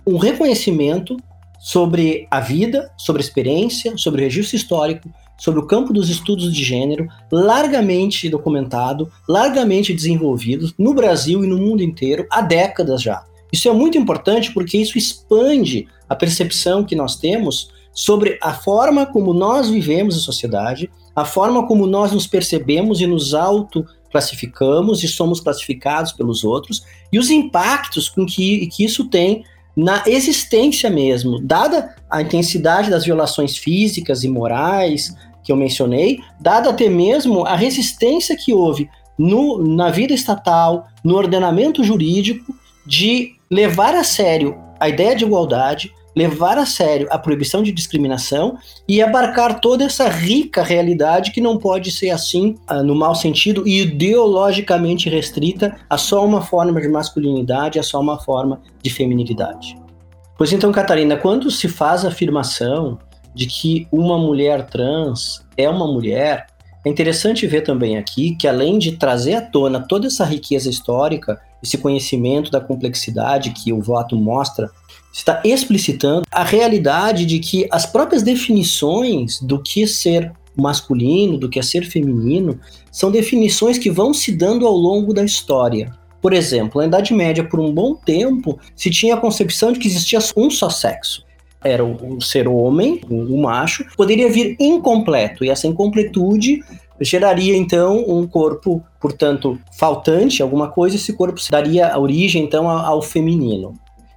Um 0.06 0.16
reconhecimento 0.16 1.16
sobre 1.58 2.26
a 2.30 2.40
vida, 2.40 2.90
sobre 2.96 3.22
a 3.22 3.24
experiência, 3.24 3.96
sobre 3.96 4.20
o 4.20 4.24
registro 4.24 4.56
histórico, 4.56 5.08
sobre 5.38 5.60
o 5.60 5.66
campo 5.66 5.92
dos 5.92 6.08
estudos 6.08 6.52
de 6.52 6.62
gênero, 6.62 7.08
largamente 7.30 8.28
documentado, 8.28 9.10
largamente 9.28 9.92
desenvolvido 9.92 10.72
no 10.78 10.94
Brasil 10.94 11.44
e 11.44 11.46
no 11.46 11.58
mundo 11.58 11.82
inteiro 11.82 12.26
há 12.30 12.40
décadas 12.40 13.02
já. 13.02 13.24
Isso 13.52 13.68
é 13.68 13.72
muito 13.72 13.98
importante 13.98 14.52
porque 14.52 14.78
isso 14.78 14.96
expande 14.96 15.86
a 16.08 16.16
percepção 16.16 16.84
que 16.84 16.96
nós 16.96 17.16
temos 17.16 17.70
sobre 17.92 18.38
a 18.40 18.54
forma 18.54 19.04
como 19.04 19.34
nós 19.34 19.68
vivemos 19.68 20.16
em 20.16 20.20
sociedade, 20.20 20.90
a 21.14 21.24
forma 21.24 21.66
como 21.66 21.86
nós 21.86 22.12
nos 22.12 22.26
percebemos 22.26 23.00
e 23.00 23.06
nos 23.06 23.34
auto 23.34 23.84
classificamos 24.12 25.02
e 25.02 25.08
somos 25.08 25.40
classificados 25.40 26.12
pelos 26.12 26.44
outros 26.44 26.84
e 27.10 27.18
os 27.18 27.30
impactos 27.30 28.08
com 28.08 28.24
que, 28.24 28.68
que 28.68 28.84
isso 28.84 29.08
tem 29.08 29.44
na 29.74 30.02
existência 30.06 30.90
mesmo, 30.90 31.40
dada 31.40 31.96
a 32.10 32.20
intensidade 32.20 32.90
das 32.90 33.04
violações 33.04 33.56
físicas 33.56 34.22
e 34.22 34.28
morais 34.28 35.14
que 35.42 35.50
eu 35.50 35.56
mencionei, 35.56 36.20
dada 36.38 36.70
até 36.70 36.88
mesmo 36.88 37.44
a 37.46 37.56
resistência 37.56 38.36
que 38.36 38.52
houve 38.52 38.88
no, 39.18 39.58
na 39.74 39.90
vida 39.90 40.12
estatal, 40.12 40.86
no 41.02 41.16
ordenamento 41.16 41.82
jurídico, 41.82 42.54
de 42.86 43.32
levar 43.50 43.94
a 43.94 44.04
sério 44.04 44.56
a 44.82 44.88
ideia 44.88 45.14
de 45.14 45.24
igualdade, 45.24 45.94
levar 46.14 46.58
a 46.58 46.66
sério 46.66 47.06
a 47.08 47.16
proibição 47.16 47.62
de 47.62 47.70
discriminação 47.70 48.58
e 48.88 49.00
abarcar 49.00 49.60
toda 49.60 49.84
essa 49.84 50.08
rica 50.08 50.60
realidade 50.60 51.30
que 51.30 51.40
não 51.40 51.56
pode 51.56 51.92
ser 51.92 52.10
assim, 52.10 52.56
ah, 52.66 52.82
no 52.82 52.92
mau 52.92 53.14
sentido, 53.14 53.62
e 53.64 53.82
ideologicamente 53.82 55.08
restrita 55.08 55.76
a 55.88 55.96
só 55.96 56.26
uma 56.26 56.42
forma 56.42 56.80
de 56.80 56.88
masculinidade, 56.88 57.78
a 57.78 57.82
só 57.84 58.00
uma 58.00 58.18
forma 58.18 58.60
de 58.82 58.90
feminilidade. 58.90 59.76
Pois 60.36 60.52
então, 60.52 60.72
Catarina, 60.72 61.16
quando 61.16 61.48
se 61.48 61.68
faz 61.68 62.04
a 62.04 62.08
afirmação 62.08 62.98
de 63.32 63.46
que 63.46 63.86
uma 63.92 64.18
mulher 64.18 64.66
trans 64.66 65.46
é 65.56 65.70
uma 65.70 65.86
mulher, 65.86 66.46
é 66.84 66.88
interessante 66.88 67.46
ver 67.46 67.60
também 67.60 67.96
aqui 67.96 68.34
que, 68.34 68.48
além 68.48 68.80
de 68.80 68.96
trazer 68.96 69.34
à 69.34 69.40
tona 69.40 69.78
toda 69.78 70.08
essa 70.08 70.24
riqueza 70.24 70.68
histórica, 70.68 71.40
esse 71.62 71.78
conhecimento 71.78 72.50
da 72.50 72.60
complexidade 72.60 73.50
que 73.50 73.72
o 73.72 73.80
voto 73.80 74.16
mostra 74.16 74.70
está 75.12 75.40
explicitando 75.44 76.26
a 76.30 76.42
realidade 76.42 77.26
de 77.26 77.38
que 77.38 77.66
as 77.70 77.86
próprias 77.86 78.22
definições 78.22 79.40
do 79.40 79.62
que 79.62 79.86
ser 79.86 80.32
masculino, 80.56 81.38
do 81.38 81.48
que 81.48 81.58
é 81.58 81.62
ser 81.62 81.84
feminino, 81.84 82.58
são 82.90 83.10
definições 83.10 83.78
que 83.78 83.90
vão 83.90 84.12
se 84.12 84.32
dando 84.32 84.66
ao 84.66 84.74
longo 84.74 85.14
da 85.14 85.24
história. 85.24 85.92
Por 86.20 86.32
exemplo, 86.32 86.80
na 86.80 86.86
Idade 86.86 87.12
Média, 87.12 87.42
por 87.42 87.58
um 87.58 87.72
bom 87.72 87.94
tempo, 87.94 88.58
se 88.76 88.90
tinha 88.90 89.14
a 89.14 89.20
concepção 89.20 89.72
de 89.72 89.78
que 89.78 89.88
existia 89.88 90.20
um 90.36 90.50
só 90.50 90.70
sexo. 90.70 91.24
Era 91.64 91.84
o, 91.84 92.20
ser 92.20 92.48
homem, 92.48 93.00
o 93.08 93.40
macho, 93.40 93.84
poderia 93.96 94.30
vir 94.30 94.56
incompleto, 94.58 95.44
e 95.44 95.50
essa 95.50 95.66
incompletude 95.66 96.62
geraria 97.04 97.56
então 97.56 98.04
um 98.08 98.26
corpo, 98.26 98.82
portanto, 99.00 99.58
faltante, 99.78 100.42
alguma 100.42 100.68
coisa, 100.68 100.96
esse 100.96 101.12
corpo 101.12 101.40
daria 101.50 101.98
origem 101.98 102.44
então 102.44 102.68
ao 102.68 103.02
feminino. 103.02 103.74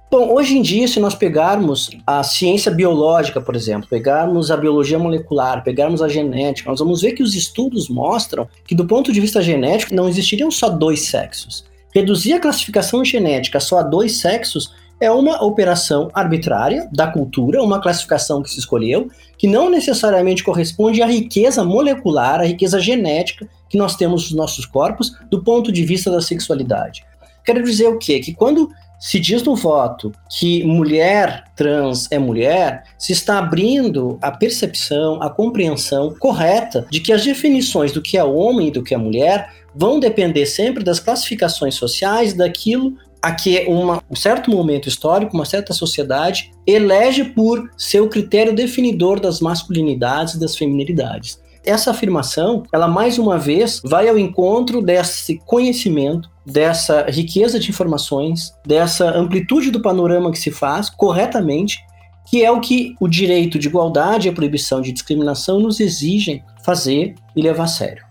Bom, 0.08 0.32
hoje 0.32 0.56
em 0.56 0.62
dia, 0.62 0.86
se 0.86 1.00
nós 1.00 1.16
pegarmos 1.16 1.90
a 2.06 2.22
ciência 2.22 2.70
biológica, 2.70 3.40
por 3.40 3.56
exemplo, 3.56 3.88
pegarmos 3.88 4.52
a 4.52 4.56
biologia 4.56 4.98
molecular, 4.98 5.64
pegarmos 5.64 6.00
a 6.00 6.08
genética, 6.08 6.70
nós 6.70 6.78
vamos 6.78 7.02
ver 7.02 7.12
que 7.12 7.24
os 7.24 7.34
estudos 7.34 7.88
mostram 7.88 8.46
que, 8.66 8.74
do 8.74 8.86
ponto 8.86 9.12
de 9.12 9.20
vista 9.20 9.42
genético, 9.42 9.94
não 9.94 10.08
existiriam 10.08 10.48
só 10.48 10.68
dois 10.68 11.08
sexos. 11.08 11.64
Reduzir 11.92 12.34
a 12.34 12.40
classificação 12.40 13.04
genética 13.04 13.58
só 13.58 13.78
a 13.78 13.82
dois 13.82 14.20
sexos 14.20 14.72
é 15.00 15.10
uma 15.10 15.42
operação 15.44 16.10
arbitrária 16.14 16.88
da 16.92 17.06
cultura, 17.06 17.62
uma 17.62 17.80
classificação 17.80 18.42
que 18.42 18.50
se 18.50 18.58
escolheu, 18.58 19.08
que 19.36 19.46
não 19.46 19.68
necessariamente 19.68 20.42
corresponde 20.42 21.02
à 21.02 21.06
riqueza 21.06 21.64
molecular, 21.64 22.40
à 22.40 22.44
riqueza 22.44 22.80
genética 22.80 23.48
que 23.68 23.76
nós 23.76 23.96
temos 23.96 24.24
nos 24.24 24.32
nossos 24.32 24.64
corpos 24.64 25.12
do 25.30 25.42
ponto 25.42 25.70
de 25.70 25.84
vista 25.84 26.10
da 26.10 26.20
sexualidade. 26.20 27.04
Quero 27.44 27.62
dizer 27.62 27.88
o 27.88 27.98
quê? 27.98 28.18
Que 28.20 28.34
quando 28.34 28.70
se 28.98 29.20
diz 29.20 29.42
no 29.42 29.54
voto 29.54 30.12
que 30.30 30.64
mulher 30.64 31.44
trans 31.54 32.10
é 32.10 32.18
mulher, 32.18 32.84
se 32.98 33.12
está 33.12 33.38
abrindo 33.38 34.18
a 34.22 34.30
percepção, 34.30 35.22
a 35.22 35.28
compreensão 35.28 36.14
correta 36.18 36.86
de 36.90 37.00
que 37.00 37.12
as 37.12 37.24
definições 37.24 37.92
do 37.92 38.00
que 38.00 38.16
é 38.16 38.24
homem 38.24 38.68
e 38.68 38.70
do 38.70 38.82
que 38.82 38.94
é 38.94 38.96
mulher 38.96 39.50
vão 39.74 40.00
depender 40.00 40.46
sempre 40.46 40.82
das 40.82 40.98
classificações 40.98 41.74
sociais, 41.74 42.32
daquilo 42.32 42.94
a 43.22 43.32
que 43.32 43.64
uma, 43.66 44.02
um 44.10 44.16
certo 44.16 44.50
momento 44.50 44.88
histórico, 44.88 45.34
uma 45.34 45.44
certa 45.44 45.72
sociedade 45.72 46.50
elege 46.66 47.24
por 47.24 47.70
seu 47.76 48.08
critério 48.08 48.54
definidor 48.54 49.20
das 49.20 49.40
masculinidades 49.40 50.34
e 50.34 50.40
das 50.40 50.56
feminilidades. 50.56 51.40
Essa 51.64 51.90
afirmação, 51.90 52.62
ela 52.72 52.86
mais 52.86 53.18
uma 53.18 53.38
vez 53.38 53.80
vai 53.84 54.08
ao 54.08 54.16
encontro 54.16 54.80
desse 54.80 55.40
conhecimento 55.44 56.30
dessa 56.46 57.06
riqueza 57.10 57.58
de 57.58 57.70
informações, 57.70 58.54
dessa 58.64 59.10
amplitude 59.10 59.72
do 59.72 59.82
panorama 59.82 60.30
que 60.30 60.38
se 60.38 60.52
faz 60.52 60.88
corretamente, 60.88 61.84
que 62.30 62.44
é 62.44 62.50
o 62.50 62.60
que 62.60 62.94
o 63.00 63.08
direito 63.08 63.58
de 63.58 63.66
igualdade 63.66 64.28
e 64.28 64.30
a 64.30 64.32
proibição 64.32 64.80
de 64.80 64.92
discriminação 64.92 65.58
nos 65.58 65.80
exigem 65.80 66.44
fazer 66.64 67.14
e 67.34 67.42
levar 67.42 67.64
a 67.64 67.68
sério. 67.68 68.05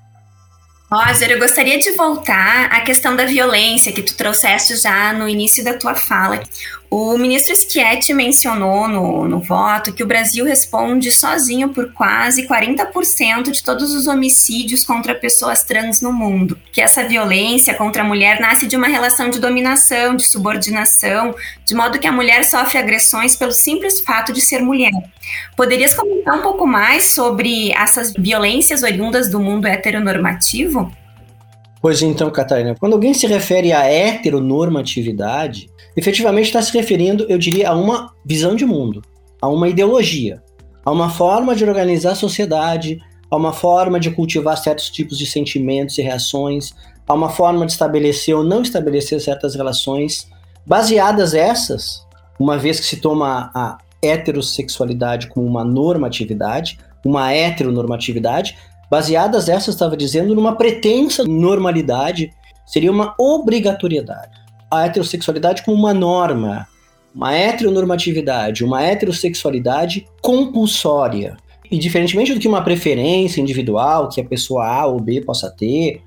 Roger, 0.92 1.32
eu 1.32 1.40
gostaria 1.40 1.80
de 1.80 1.92
voltar 1.92 2.66
à 2.72 2.82
questão 2.82 3.16
da 3.16 3.26
violência 3.26 3.92
que 3.92 4.04
tu 4.04 4.16
trouxeste 4.16 4.76
já 4.78 5.12
no 5.14 5.28
início 5.28 5.64
da 5.64 5.74
tua 5.74 5.96
fala. 5.96 6.44
O 6.98 7.18
ministro 7.18 7.54
Schietti 7.54 8.14
mencionou 8.14 8.88
no, 8.88 9.28
no 9.28 9.42
voto 9.42 9.92
que 9.92 10.02
o 10.02 10.08
Brasil 10.08 10.46
responde 10.46 11.12
sozinho 11.12 11.68
por 11.68 11.92
quase 11.92 12.48
40% 12.48 13.52
de 13.52 13.62
todos 13.62 13.94
os 13.94 14.08
homicídios 14.08 14.86
contra 14.86 15.14
pessoas 15.14 15.62
trans 15.62 16.00
no 16.00 16.14
mundo. 16.14 16.58
Que 16.72 16.80
essa 16.80 17.04
violência 17.04 17.74
contra 17.74 18.02
a 18.02 18.06
mulher 18.06 18.40
nasce 18.40 18.66
de 18.66 18.78
uma 18.78 18.88
relação 18.88 19.30
de 19.30 19.42
dominação, 19.42 20.16
de 20.16 20.26
subordinação, 20.26 21.36
de 21.66 21.76
modo 21.76 22.00
que 22.00 22.08
a 22.08 22.14
mulher 22.14 22.46
sofre 22.46 22.78
agressões 22.78 23.36
pelo 23.36 23.52
simples 23.52 24.00
fato 24.00 24.32
de 24.32 24.40
ser 24.40 24.62
mulher. 24.62 24.94
Poderias 25.58 25.94
comentar 25.94 26.40
um 26.40 26.42
pouco 26.42 26.66
mais 26.66 27.08
sobre 27.08 27.74
essas 27.74 28.14
violências 28.18 28.84
oriundas 28.84 29.30
do 29.30 29.42
mundo 29.42 29.68
heteronormativo? 29.68 30.90
Pois 31.82 32.02
então, 32.02 32.32
Catarina, 32.32 32.74
quando 32.74 32.94
alguém 32.94 33.14
se 33.14 33.28
refere 33.28 33.74
à 33.74 33.84
heteronormatividade, 33.84 35.70
efetivamente 35.96 36.48
está 36.48 36.62
se 36.62 36.74
referindo, 36.74 37.26
eu 37.30 37.38
diria, 37.38 37.70
a 37.70 37.76
uma 37.76 38.14
visão 38.26 38.56
de 38.56 38.66
mundo, 38.66 39.02
a 39.42 39.48
uma 39.48 39.70
ideologia, 39.70 40.44
a 40.84 40.92
uma 40.92 41.10
forma 41.10 41.56
de 41.56 41.64
organizar 41.64 42.12
a 42.12 42.16
sociedade, 42.16 43.00
a 43.32 43.36
uma 43.36 43.54
forma 43.54 44.00
de 44.00 44.12
cultivar 44.12 44.58
certos 44.58 44.90
tipos 44.90 45.18
de 45.18 45.26
sentimentos 45.26 45.98
e 45.98 46.02
reações, 46.02 46.74
a 47.08 47.14
uma 47.14 47.30
forma 47.30 47.66
de 47.66 47.72
estabelecer 47.72 48.36
ou 48.36 48.44
não 48.44 48.62
estabelecer 48.62 49.20
certas 49.22 49.56
relações, 49.56 50.28
baseadas 50.66 51.34
essas, 51.34 52.06
uma 52.40 52.58
vez 52.58 52.80
que 52.80 52.86
se 52.86 52.98
toma 52.98 53.52
a 53.54 53.78
heterossexualidade 54.02 55.28
como 55.28 55.48
uma 55.48 55.64
normatividade, 55.64 56.78
uma 57.06 57.32
heteronormatividade, 57.32 58.58
baseadas 58.90 59.48
essas, 59.50 59.76
estava 59.76 59.96
dizendo, 59.96 60.36
numa 60.36 60.56
pretensa 60.56 61.24
normalidade, 61.24 62.32
seria 62.66 62.92
uma 62.92 63.16
obrigatoriedade 63.18 64.45
a 64.76 64.86
heterossexualidade 64.86 65.64
como 65.64 65.78
uma 65.78 65.94
norma, 65.94 66.68
uma 67.14 67.34
heteronormatividade, 67.34 68.64
uma 68.64 68.84
heterossexualidade 68.84 70.06
compulsória. 70.22 71.38
E 71.72 71.78
diferentemente 71.78 72.34
do 72.34 72.40
que 72.40 72.48
uma 72.48 72.64
preferência 72.64 73.42
individual 73.42 74.10
que 74.10 74.22
a 74.22 74.26
pessoa 74.26 74.66
A 74.68 74.86
ou 74.86 75.00
B 75.00 75.22
possa 75.22 75.50
ter 75.50 76.02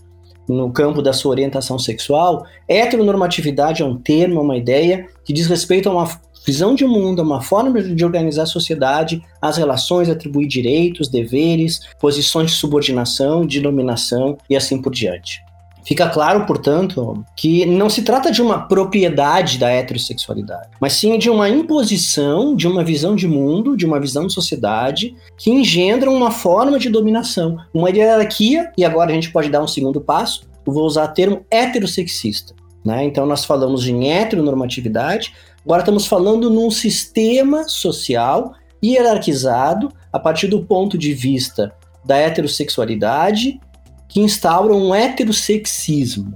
no 0.48 0.70
campo 0.70 1.02
da 1.02 1.12
sua 1.12 1.32
orientação 1.32 1.78
sexual, 1.78 2.46
heteronormatividade 2.66 3.82
é 3.82 3.84
um 3.84 3.96
termo, 3.96 4.40
uma 4.40 4.56
ideia 4.56 5.06
que 5.24 5.32
diz 5.32 5.46
respeito 5.46 5.88
a 5.88 5.92
uma 5.92 6.08
visão 6.46 6.74
de 6.74 6.86
mundo, 6.86 7.20
a 7.20 7.24
uma 7.24 7.42
forma 7.42 7.82
de 7.82 8.04
organizar 8.04 8.44
a 8.44 8.46
sociedade, 8.46 9.22
as 9.42 9.58
relações, 9.58 10.08
atribuir 10.08 10.46
direitos, 10.46 11.08
deveres, 11.08 11.80
posições 12.00 12.52
de 12.52 12.56
subordinação, 12.56 13.44
de 13.44 13.60
dominação 13.60 14.38
e 14.48 14.56
assim 14.56 14.80
por 14.80 14.92
diante. 14.92 15.47
Fica 15.84 16.08
claro, 16.08 16.44
portanto, 16.44 17.24
que 17.34 17.64
não 17.64 17.88
se 17.88 18.02
trata 18.02 18.30
de 18.30 18.42
uma 18.42 18.66
propriedade 18.66 19.58
da 19.58 19.70
heterossexualidade, 19.70 20.68
mas 20.80 20.92
sim 20.92 21.16
de 21.18 21.30
uma 21.30 21.48
imposição 21.48 22.54
de 22.54 22.66
uma 22.66 22.84
visão 22.84 23.16
de 23.16 23.26
mundo, 23.26 23.76
de 23.76 23.86
uma 23.86 23.98
visão 23.98 24.26
de 24.26 24.32
sociedade 24.32 25.16
que 25.36 25.50
engendra 25.50 26.10
uma 26.10 26.30
forma 26.30 26.78
de 26.78 26.90
dominação, 26.90 27.56
uma 27.72 27.90
hierarquia, 27.90 28.70
e 28.76 28.84
agora 28.84 29.10
a 29.10 29.14
gente 29.14 29.32
pode 29.32 29.48
dar 29.48 29.62
um 29.62 29.68
segundo 29.68 30.00
passo, 30.00 30.42
eu 30.66 30.72
vou 30.72 30.84
usar 30.84 31.04
o 31.04 31.14
termo 31.14 31.44
heterossexista. 31.50 32.54
Né? 32.84 33.04
Então 33.04 33.26
nós 33.26 33.44
falamos 33.44 33.86
em 33.86 34.10
heteronormatividade, 34.10 35.32
agora 35.64 35.80
estamos 35.80 36.06
falando 36.06 36.50
num 36.50 36.70
sistema 36.70 37.68
social 37.68 38.52
hierarquizado 38.84 39.90
a 40.12 40.18
partir 40.18 40.46
do 40.46 40.64
ponto 40.64 40.96
de 40.96 41.12
vista 41.12 41.72
da 42.04 42.16
heterossexualidade 42.16 43.60
que 44.08 44.20
instauram 44.20 44.88
um 44.88 44.94
heterossexismo. 44.94 46.34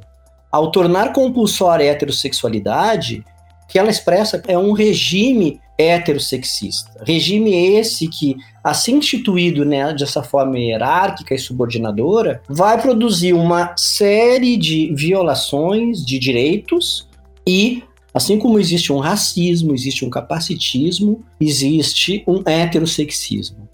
Ao 0.51 0.71
tornar 0.71 1.13
compulsória 1.13 1.87
a 1.87 1.93
heterossexualidade, 1.93 3.25
que 3.69 3.79
ela 3.79 3.89
expressa 3.89 4.43
é 4.47 4.57
um 4.59 4.73
regime 4.73 5.59
heterossexista. 5.79 7.03
Regime 7.07 7.55
esse 7.55 8.07
que, 8.07 8.37
assim 8.63 8.97
instituído 8.97 9.65
né, 9.65 9.95
dessa 9.95 10.23
forma 10.23 10.59
hierárquica 10.59 11.35
e 11.35 11.39
subordinadora, 11.39 12.43
vai 12.47 12.81
produzir 12.81 13.33
uma 13.33 13.75
série 13.79 14.59
de 14.59 14.95
violações 14.95 16.05
de 16.05 16.19
direitos 16.19 17.09
e, 17.47 17.83
assim 18.13 18.39
como 18.39 18.59
existe 18.59 18.93
um 18.93 18.99
racismo, 18.99 19.75
existe 19.75 20.05
um 20.05 20.11
capacitismo, 20.11 21.25
existe 21.41 22.23
um 22.27 22.43
heterossexismo 22.47 23.72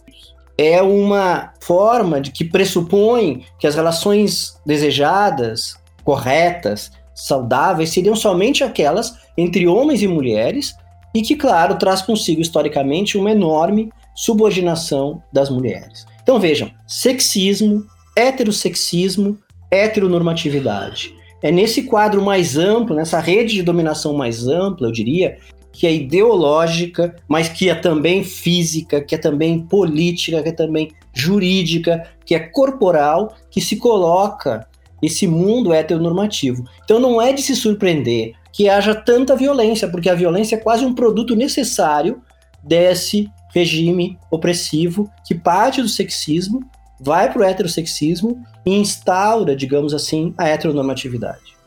é 0.58 0.82
uma 0.82 1.52
forma 1.60 2.20
de 2.20 2.32
que 2.32 2.44
pressupõe 2.44 3.44
que 3.60 3.66
as 3.66 3.76
relações 3.76 4.60
desejadas, 4.66 5.76
corretas, 6.02 6.90
saudáveis 7.14 7.90
seriam 7.90 8.16
somente 8.16 8.64
aquelas 8.64 9.14
entre 9.36 9.68
homens 9.68 10.02
e 10.02 10.08
mulheres 10.08 10.74
e 11.14 11.22
que, 11.22 11.36
claro, 11.36 11.76
traz 11.76 12.02
consigo 12.02 12.40
historicamente 12.40 13.16
uma 13.16 13.30
enorme 13.30 13.90
subordinação 14.14 15.22
das 15.32 15.48
mulheres. 15.48 16.04
Então 16.22 16.40
vejam, 16.40 16.70
sexismo, 16.86 17.86
heterossexismo 18.16 19.38
heteronormatividade. 19.70 21.14
É 21.42 21.52
nesse 21.52 21.84
quadro 21.84 22.20
mais 22.22 22.56
amplo, 22.56 22.96
nessa 22.96 23.20
rede 23.20 23.54
de 23.54 23.62
dominação 23.62 24.12
mais 24.14 24.48
ampla, 24.48 24.88
eu 24.88 24.92
diria, 24.92 25.38
que 25.78 25.86
é 25.86 25.94
ideológica, 25.94 27.14
mas 27.28 27.48
que 27.48 27.70
é 27.70 27.74
também 27.76 28.24
física, 28.24 29.00
que 29.00 29.14
é 29.14 29.18
também 29.18 29.60
política, 29.60 30.42
que 30.42 30.48
é 30.48 30.52
também 30.52 30.90
jurídica, 31.14 32.02
que 32.26 32.34
é 32.34 32.40
corporal, 32.40 33.36
que 33.48 33.60
se 33.60 33.76
coloca 33.76 34.66
esse 35.00 35.28
mundo 35.28 35.72
heteronormativo. 35.72 36.64
Então 36.82 36.98
não 36.98 37.22
é 37.22 37.32
de 37.32 37.42
se 37.42 37.54
surpreender 37.54 38.32
que 38.52 38.68
haja 38.68 38.92
tanta 38.92 39.36
violência, 39.36 39.86
porque 39.86 40.10
a 40.10 40.16
violência 40.16 40.56
é 40.56 40.58
quase 40.58 40.84
um 40.84 40.92
produto 40.92 41.36
necessário 41.36 42.20
desse 42.60 43.30
regime 43.54 44.18
opressivo 44.32 45.08
que 45.24 45.32
parte 45.32 45.80
do 45.80 45.88
sexismo, 45.88 46.58
vai 46.98 47.32
para 47.32 47.42
o 47.42 47.44
heterossexismo 47.44 48.42
e 48.66 48.74
instaura, 48.74 49.54
digamos 49.54 49.94
assim, 49.94 50.34
a 50.36 50.48
heteronormatividade. 50.48 51.57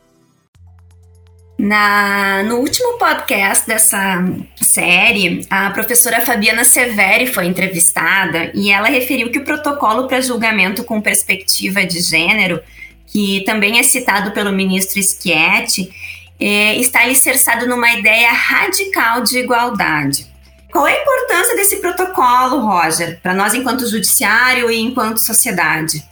Na, 1.62 2.42
no 2.42 2.56
último 2.56 2.98
podcast 2.98 3.64
dessa 3.68 4.20
série, 4.60 5.46
a 5.48 5.70
professora 5.70 6.26
Fabiana 6.26 6.64
Severi 6.64 7.28
foi 7.28 7.46
entrevistada 7.46 8.50
e 8.52 8.72
ela 8.72 8.88
referiu 8.88 9.30
que 9.30 9.38
o 9.38 9.44
protocolo 9.44 10.08
para 10.08 10.20
julgamento 10.20 10.82
com 10.82 11.00
perspectiva 11.00 11.86
de 11.86 12.00
gênero, 12.00 12.60
que 13.06 13.44
também 13.46 13.78
é 13.78 13.84
citado 13.84 14.32
pelo 14.32 14.50
ministro 14.50 15.00
Schietti, 15.00 15.88
é, 16.40 16.74
está 16.78 17.02
alicerçado 17.02 17.64
numa 17.64 17.92
ideia 17.92 18.32
radical 18.32 19.22
de 19.22 19.38
igualdade. 19.38 20.26
Qual 20.68 20.88
é 20.88 20.96
a 20.96 21.00
importância 21.00 21.54
desse 21.54 21.76
protocolo, 21.76 22.58
Roger, 22.58 23.20
para 23.22 23.34
nós 23.34 23.54
enquanto 23.54 23.88
judiciário 23.88 24.68
e 24.68 24.80
enquanto 24.80 25.18
sociedade? 25.18 26.02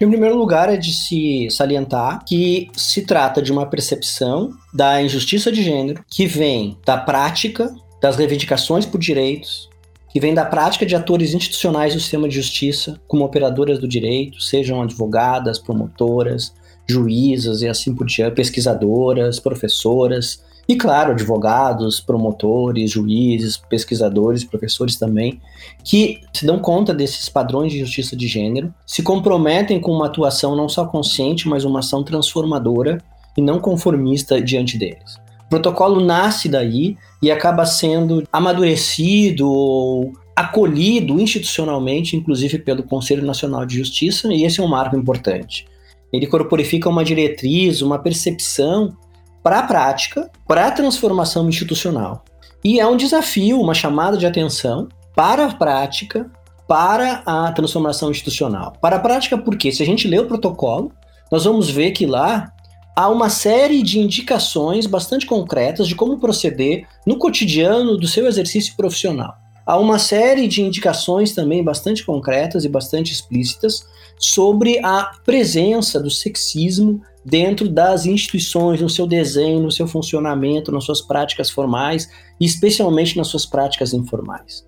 Em 0.00 0.08
primeiro 0.08 0.36
lugar, 0.36 0.72
é 0.72 0.76
de 0.76 0.92
se 0.92 1.48
salientar 1.50 2.24
que 2.24 2.70
se 2.76 3.02
trata 3.02 3.42
de 3.42 3.50
uma 3.50 3.66
percepção 3.66 4.52
da 4.72 5.02
injustiça 5.02 5.50
de 5.50 5.60
gênero 5.60 6.04
que 6.08 6.24
vem 6.24 6.78
da 6.86 6.96
prática 6.96 7.74
das 8.00 8.14
reivindicações 8.14 8.86
por 8.86 9.00
direitos, 9.00 9.68
que 10.10 10.20
vem 10.20 10.32
da 10.32 10.44
prática 10.44 10.86
de 10.86 10.94
atores 10.94 11.34
institucionais 11.34 11.94
do 11.94 12.00
sistema 12.00 12.28
de 12.28 12.36
justiça, 12.36 13.00
como 13.08 13.24
operadoras 13.24 13.80
do 13.80 13.88
direito, 13.88 14.40
sejam 14.40 14.80
advogadas, 14.80 15.58
promotoras, 15.58 16.54
juízas 16.88 17.60
e 17.62 17.68
assim 17.68 17.92
por 17.92 18.06
diante, 18.06 18.36
pesquisadoras, 18.36 19.40
professoras, 19.40 20.42
e 20.68 20.76
claro, 20.76 21.12
advogados, 21.12 21.98
promotores, 21.98 22.90
juízes, 22.90 23.56
pesquisadores, 23.56 24.44
professores 24.44 24.96
também, 24.96 25.40
que 25.82 26.20
se 26.30 26.44
dão 26.44 26.58
conta 26.58 26.92
desses 26.92 27.26
padrões 27.30 27.72
de 27.72 27.78
justiça 27.78 28.14
de 28.14 28.28
gênero, 28.28 28.72
se 28.86 29.02
comprometem 29.02 29.80
com 29.80 29.92
uma 29.92 30.06
atuação 30.06 30.54
não 30.54 30.68
só 30.68 30.84
consciente, 30.84 31.48
mas 31.48 31.64
uma 31.64 31.78
ação 31.78 32.04
transformadora 32.04 33.02
e 33.34 33.40
não 33.40 33.58
conformista 33.58 34.42
diante 34.42 34.76
deles. 34.76 35.16
O 35.46 35.48
protocolo 35.48 36.04
nasce 36.04 36.50
daí 36.50 36.98
e 37.22 37.30
acaba 37.30 37.64
sendo 37.64 38.22
amadurecido 38.30 39.50
ou 39.50 40.12
acolhido 40.36 41.18
institucionalmente, 41.18 42.14
inclusive 42.14 42.58
pelo 42.58 42.82
Conselho 42.82 43.24
Nacional 43.24 43.64
de 43.64 43.78
Justiça, 43.78 44.30
e 44.30 44.44
esse 44.44 44.60
é 44.60 44.62
um 44.62 44.68
marco 44.68 44.94
importante. 44.94 45.66
Ele 46.12 46.26
corporifica 46.26 46.90
uma 46.90 47.02
diretriz, 47.02 47.80
uma 47.80 47.98
percepção 47.98 48.94
para 49.42 49.60
a 49.60 49.62
prática, 49.62 50.30
para 50.46 50.66
a 50.66 50.70
transformação 50.70 51.48
institucional. 51.48 52.24
E 52.64 52.80
é 52.80 52.86
um 52.86 52.96
desafio, 52.96 53.60
uma 53.60 53.74
chamada 53.74 54.16
de 54.16 54.26
atenção 54.26 54.88
para 55.14 55.46
a 55.46 55.54
prática, 55.54 56.30
para 56.66 57.22
a 57.24 57.50
transformação 57.52 58.10
institucional. 58.10 58.74
Para 58.80 58.96
a 58.96 59.00
prática, 59.00 59.38
porque 59.38 59.72
se 59.72 59.82
a 59.82 59.86
gente 59.86 60.06
lê 60.06 60.18
o 60.18 60.26
protocolo, 60.26 60.92
nós 61.30 61.44
vamos 61.44 61.70
ver 61.70 61.92
que 61.92 62.04
lá 62.04 62.52
há 62.94 63.08
uma 63.08 63.30
série 63.30 63.82
de 63.82 63.98
indicações 63.98 64.86
bastante 64.86 65.24
concretas 65.24 65.86
de 65.86 65.94
como 65.94 66.18
proceder 66.18 66.86
no 67.06 67.16
cotidiano 67.16 67.96
do 67.96 68.08
seu 68.08 68.26
exercício 68.26 68.74
profissional. 68.76 69.34
Há 69.64 69.76
uma 69.76 69.98
série 69.98 70.48
de 70.48 70.62
indicações 70.62 71.34
também 71.34 71.62
bastante 71.62 72.04
concretas 72.04 72.64
e 72.64 72.68
bastante 72.68 73.12
explícitas 73.12 73.86
sobre 74.18 74.78
a 74.84 75.10
presença 75.24 76.00
do 76.00 76.10
sexismo 76.10 77.00
dentro 77.28 77.68
das 77.68 78.06
instituições, 78.06 78.80
no 78.80 78.88
seu 78.88 79.06
desenho, 79.06 79.60
no 79.60 79.70
seu 79.70 79.86
funcionamento, 79.86 80.72
nas 80.72 80.84
suas 80.84 81.00
práticas 81.00 81.50
formais 81.50 82.08
e 82.40 82.46
especialmente 82.46 83.16
nas 83.16 83.28
suas 83.28 83.44
práticas 83.44 83.92
informais. 83.92 84.66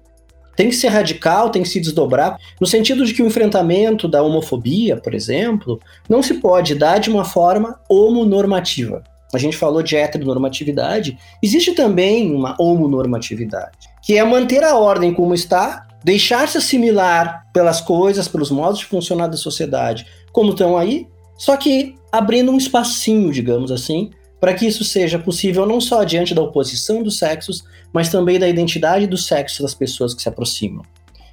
Tem 0.57 0.69
que 0.69 0.77
ser 0.77 0.89
radical, 0.89 1.49
tem 1.49 1.63
que 1.63 1.69
se 1.69 1.81
desdobrar, 1.81 2.39
no 2.61 2.67
sentido 2.67 3.07
de 3.07 3.15
que 3.15 3.23
o 3.23 3.27
enfrentamento 3.27 4.07
da 4.07 4.23
homofobia, 4.23 4.97
por 4.97 5.15
exemplo, 5.15 5.81
não 6.09 6.23
se 6.23 6.35
pode 6.35 6.75
dar 6.75 6.99
de 6.99 7.09
uma 7.09 7.25
forma 7.25 7.81
homonormativa. 7.89 9.03
A 9.33 9.39
gente 9.39 9.57
falou 9.57 9.83
de 9.83 9.97
heteronormatividade, 9.97 11.17
existe 11.43 11.73
também 11.73 12.35
uma 12.35 12.57
homonormatividade, 12.59 13.79
que 14.03 14.19
é 14.19 14.25
manter 14.25 14.63
a 14.65 14.77
ordem 14.77 15.15
como 15.15 15.33
está, 15.33 15.87
deixar-se 16.05 16.59
assimilar 16.59 17.47
pelas 17.55 17.81
coisas, 17.81 18.29
pelos 18.29 18.51
modos 18.51 18.81
de 18.81 18.87
funcionar 18.87 19.29
da 19.29 19.37
sociedade, 19.37 20.05
como 20.33 20.51
estão 20.51 20.77
aí, 20.77 21.07
só 21.39 21.57
que 21.57 21.95
abrindo 22.13 22.51
um 22.51 22.57
espacinho, 22.57 23.33
digamos 23.33 23.71
assim, 23.71 24.11
para 24.41 24.55
que 24.55 24.67
isso 24.67 24.83
seja 24.85 25.19
possível 25.19 25.67
não 25.67 25.81
só 25.81 26.03
diante 26.03 26.35
da 26.35 26.43
oposição 26.43 27.03
dos 27.03 27.19
sexos, 27.19 27.63
mas 27.93 28.09
também 28.09 28.39
da 28.39 28.49
identidade 28.49 29.07
do 29.07 29.17
sexo 29.17 29.63
das 29.63 29.75
pessoas 29.75 30.15
que 30.15 30.23
se 30.23 30.29
aproximam. 30.29 30.83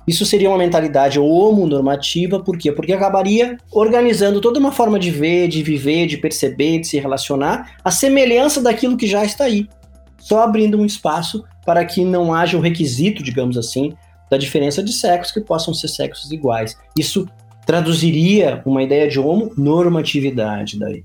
Isso 0.08 0.26
seria 0.26 0.50
uma 0.50 0.58
mentalidade 0.58 1.20
homonormativa, 1.20 2.40
por 2.40 2.58
quê? 2.58 2.72
Porque 2.72 2.94
acabaria 2.94 3.58
organizando 3.72 4.40
toda 4.40 4.60
uma 4.60 4.72
forma 4.72 4.98
de 4.98 5.12
ver, 5.12 5.50
de 5.50 5.62
viver, 5.62 6.08
de 6.08 6.18
perceber, 6.18 6.80
de 6.80 6.88
se 6.88 6.98
relacionar, 6.98 7.76
a 7.84 7.92
semelhança 7.92 8.62
daquilo 8.62 8.96
que 8.96 9.06
já 9.06 9.26
está 9.26 9.44
aí. 9.46 9.68
Só 10.18 10.44
abrindo 10.44 10.78
um 10.78 10.86
espaço 10.86 11.44
para 11.66 11.84
que 11.84 12.06
não 12.06 12.34
haja 12.34 12.56
o 12.56 12.60
um 12.60 12.64
requisito, 12.64 13.22
digamos 13.22 13.58
assim, 13.58 13.94
da 14.30 14.38
diferença 14.38 14.82
de 14.82 14.94
sexos 14.94 15.34
que 15.34 15.42
possam 15.42 15.74
ser 15.74 15.90
sexos 15.90 16.32
iguais. 16.32 16.78
Isso 16.98 17.28
traduziria 17.68 18.62
uma 18.66 18.82
ideia 18.82 19.08
de 19.10 19.20
homonormatividade 19.20 20.80
daí. 20.80 21.04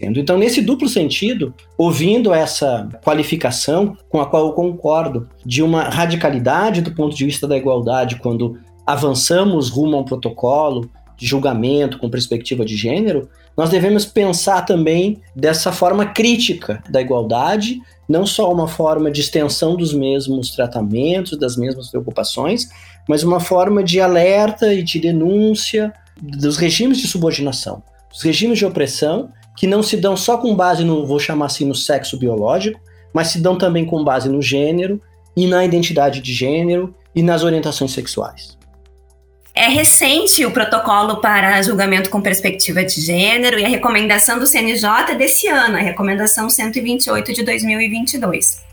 Então, 0.00 0.36
nesse 0.36 0.60
duplo 0.60 0.88
sentido, 0.88 1.54
ouvindo 1.78 2.34
essa 2.34 2.88
qualificação 3.02 3.96
com 4.08 4.20
a 4.20 4.26
qual 4.26 4.46
eu 4.46 4.52
concordo, 4.52 5.28
de 5.46 5.62
uma 5.62 5.84
radicalidade 5.84 6.82
do 6.82 6.92
ponto 6.94 7.16
de 7.16 7.24
vista 7.24 7.48
da 7.48 7.56
igualdade, 7.56 8.16
quando 8.16 8.58
avançamos 8.86 9.70
rumo 9.70 9.96
a 9.96 10.00
um 10.00 10.04
protocolo 10.04 10.90
de 11.16 11.26
julgamento 11.26 11.98
com 11.98 12.10
perspectiva 12.10 12.64
de 12.64 12.76
gênero, 12.76 13.28
nós 13.56 13.70
devemos 13.70 14.04
pensar 14.04 14.62
também 14.62 15.22
dessa 15.34 15.72
forma 15.72 16.06
crítica 16.06 16.82
da 16.90 17.00
igualdade, 17.00 17.80
não 18.08 18.26
só 18.26 18.52
uma 18.52 18.66
forma 18.66 19.10
de 19.10 19.20
extensão 19.20 19.76
dos 19.76 19.94
mesmos 19.94 20.50
tratamentos, 20.50 21.38
das 21.38 21.56
mesmas 21.56 21.88
preocupações, 21.88 22.68
mas 23.08 23.22
uma 23.22 23.40
forma 23.40 23.82
de 23.82 24.00
alerta 24.00 24.72
e 24.72 24.82
de 24.82 24.98
denúncia 24.98 25.92
dos 26.20 26.56
regimes 26.56 26.98
de 26.98 27.06
subordinação, 27.06 27.82
dos 28.10 28.22
regimes 28.22 28.58
de 28.58 28.66
opressão, 28.66 29.30
que 29.56 29.66
não 29.66 29.82
se 29.82 29.96
dão 29.96 30.16
só 30.16 30.38
com 30.38 30.54
base 30.54 30.84
no, 30.84 31.06
vou 31.06 31.18
chamar 31.18 31.46
assim, 31.46 31.64
no 31.64 31.74
sexo 31.74 32.18
biológico, 32.18 32.80
mas 33.12 33.28
se 33.28 33.40
dão 33.40 33.56
também 33.56 33.84
com 33.84 34.02
base 34.02 34.28
no 34.28 34.42
gênero 34.42 35.00
e 35.36 35.46
na 35.46 35.64
identidade 35.64 36.20
de 36.20 36.32
gênero 36.32 36.94
e 37.14 37.22
nas 37.22 37.44
orientações 37.44 37.92
sexuais. 37.92 38.56
É 39.54 39.68
recente 39.68 40.44
o 40.44 40.50
protocolo 40.50 41.20
para 41.20 41.62
julgamento 41.62 42.10
com 42.10 42.20
perspectiva 42.20 42.84
de 42.84 43.00
gênero 43.00 43.56
e 43.56 43.64
a 43.64 43.68
recomendação 43.68 44.36
do 44.40 44.48
CNJ 44.48 45.14
desse 45.16 45.46
ano, 45.46 45.76
a 45.76 45.80
recomendação 45.80 46.50
128 46.50 47.32
de 47.32 47.44
2022. 47.44 48.63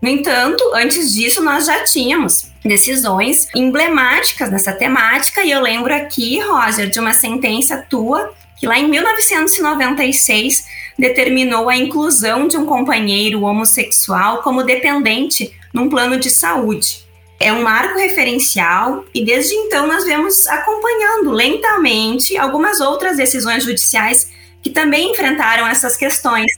No 0.00 0.08
entanto, 0.08 0.62
antes 0.74 1.12
disso, 1.12 1.42
nós 1.42 1.66
já 1.66 1.82
tínhamos 1.82 2.50
decisões 2.64 3.48
emblemáticas 3.54 4.50
nessa 4.50 4.72
temática, 4.72 5.44
e 5.44 5.50
eu 5.50 5.60
lembro 5.60 5.92
aqui, 5.92 6.38
Roger, 6.38 6.88
de 6.88 7.00
uma 7.00 7.12
sentença 7.14 7.84
tua 7.88 8.32
que 8.58 8.66
lá 8.66 8.78
em 8.78 8.88
1996 8.88 10.64
determinou 10.98 11.68
a 11.68 11.76
inclusão 11.76 12.48
de 12.48 12.56
um 12.56 12.66
companheiro 12.66 13.42
homossexual 13.42 14.42
como 14.42 14.64
dependente 14.64 15.52
num 15.72 15.88
plano 15.88 16.18
de 16.18 16.28
saúde. 16.28 17.06
É 17.40 17.52
um 17.52 17.62
marco 17.62 17.96
referencial 17.96 19.04
e 19.14 19.24
desde 19.24 19.54
então 19.54 19.86
nós 19.86 20.04
vemos 20.04 20.48
acompanhando 20.48 21.30
lentamente 21.30 22.36
algumas 22.36 22.80
outras 22.80 23.16
decisões 23.16 23.62
judiciais 23.62 24.28
que 24.60 24.70
também 24.70 25.12
enfrentaram 25.12 25.64
essas 25.64 25.96
questões. 25.96 26.50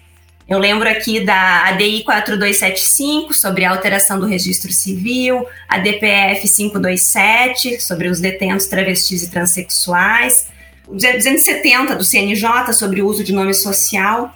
Eu 0.51 0.59
lembro 0.59 0.89
aqui 0.89 1.25
da 1.25 1.69
ADI 1.69 2.03
4275 2.03 3.33
sobre 3.33 3.65
a 3.65 3.71
alteração 3.71 4.19
do 4.19 4.27
registro 4.27 4.73
civil, 4.73 5.47
a 5.69 5.79
DPF 5.79 6.49
527 6.49 7.81
sobre 7.81 8.09
os 8.09 8.19
detentos 8.19 8.67
travestis 8.67 9.23
e 9.23 9.31
transexuais, 9.31 10.49
o 10.89 10.95
270 10.95 11.95
do 11.95 12.03
CNJ 12.03 12.73
sobre 12.73 13.01
o 13.01 13.07
uso 13.07 13.23
de 13.23 13.33
nome 13.33 13.55
social. 13.55 14.35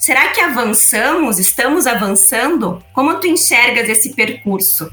Será 0.00 0.30
que 0.32 0.40
avançamos? 0.40 1.38
Estamos 1.38 1.86
avançando? 1.86 2.82
Como 2.92 3.20
tu 3.20 3.28
enxergas 3.28 3.88
esse 3.88 4.16
percurso? 4.16 4.92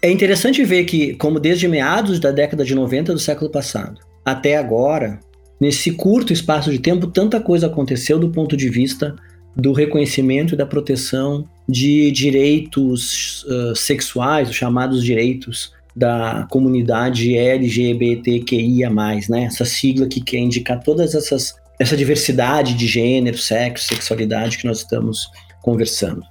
É 0.00 0.10
interessante 0.10 0.64
ver 0.64 0.84
que, 0.84 1.12
como 1.16 1.38
desde 1.38 1.68
meados 1.68 2.18
da 2.18 2.30
década 2.30 2.64
de 2.64 2.74
90 2.74 3.12
do 3.12 3.18
século 3.18 3.50
passado 3.50 4.00
até 4.24 4.56
agora, 4.56 5.20
nesse 5.60 5.90
curto 5.90 6.32
espaço 6.32 6.70
de 6.70 6.78
tempo, 6.78 7.06
tanta 7.06 7.38
coisa 7.38 7.66
aconteceu 7.66 8.18
do 8.18 8.30
ponto 8.30 8.56
de 8.56 8.70
vista 8.70 9.14
do 9.56 9.72
reconhecimento 9.72 10.54
e 10.54 10.56
da 10.56 10.66
proteção 10.66 11.44
de 11.68 12.10
direitos 12.10 13.44
uh, 13.44 13.76
sexuais, 13.76 14.48
os 14.48 14.56
chamados 14.56 15.04
direitos 15.04 15.72
da 15.94 16.46
comunidade 16.48 17.36
LGBTQIA+, 17.36 18.90
né? 19.28 19.44
Essa 19.44 19.64
sigla 19.64 20.06
que 20.06 20.20
quer 20.20 20.38
indicar 20.38 20.80
todas 20.82 21.14
essas 21.14 21.54
essa 21.78 21.96
diversidade 21.96 22.74
de 22.74 22.86
gênero, 22.86 23.38
sexo, 23.38 23.86
sexualidade 23.88 24.58
que 24.58 24.66
nós 24.66 24.78
estamos 24.78 25.30
conversando. 25.62 26.22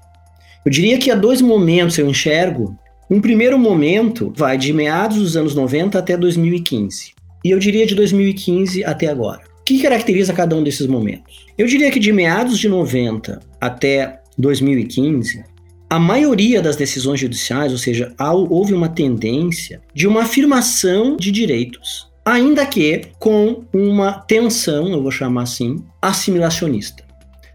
Eu 0.66 0.72
diria 0.72 0.98
que 0.98 1.10
há 1.10 1.16
dois 1.16 1.42
momentos 1.42 1.98
eu 1.98 2.10
enxergo. 2.10 2.78
Um 3.10 3.22
primeiro 3.22 3.58
momento 3.58 4.34
vai 4.36 4.58
de 4.58 4.74
meados 4.74 5.18
dos 5.18 5.38
anos 5.38 5.56
90 5.56 5.98
até 5.98 6.18
2015. 6.18 7.14
E 7.46 7.52
eu 7.52 7.60
diria 7.60 7.86
de 7.88 7.96
2015 7.96 8.84
até 8.84 9.08
agora. 9.08 9.47
Que 9.68 9.82
caracteriza 9.82 10.32
cada 10.32 10.56
um 10.56 10.64
desses 10.64 10.88
momentos? 10.88 11.46
Eu 11.58 11.68
diria 11.68 11.92
que 11.92 12.00
de 12.00 12.14
meados 12.14 12.58
de 12.58 12.70
90 12.70 13.42
até 13.60 14.22
2015, 14.38 15.44
a 15.90 16.00
maioria 16.00 16.62
das 16.62 16.78
decisões 16.78 17.20
judiciais, 17.20 17.74
ou 17.74 17.78
seja, 17.78 18.14
houve 18.50 18.74
uma 18.74 18.88
tendência 18.88 19.82
de 19.94 20.08
uma 20.08 20.22
afirmação 20.22 21.18
de 21.18 21.34
direitos, 21.34 22.08
ainda 22.24 22.66
que 22.66 23.10
com 23.20 23.66
uma 23.74 24.22
tensão, 24.22 24.88
eu 24.88 25.02
vou 25.02 25.12
chamar 25.12 25.42
assim, 25.42 25.84
assimilacionista. 26.02 27.04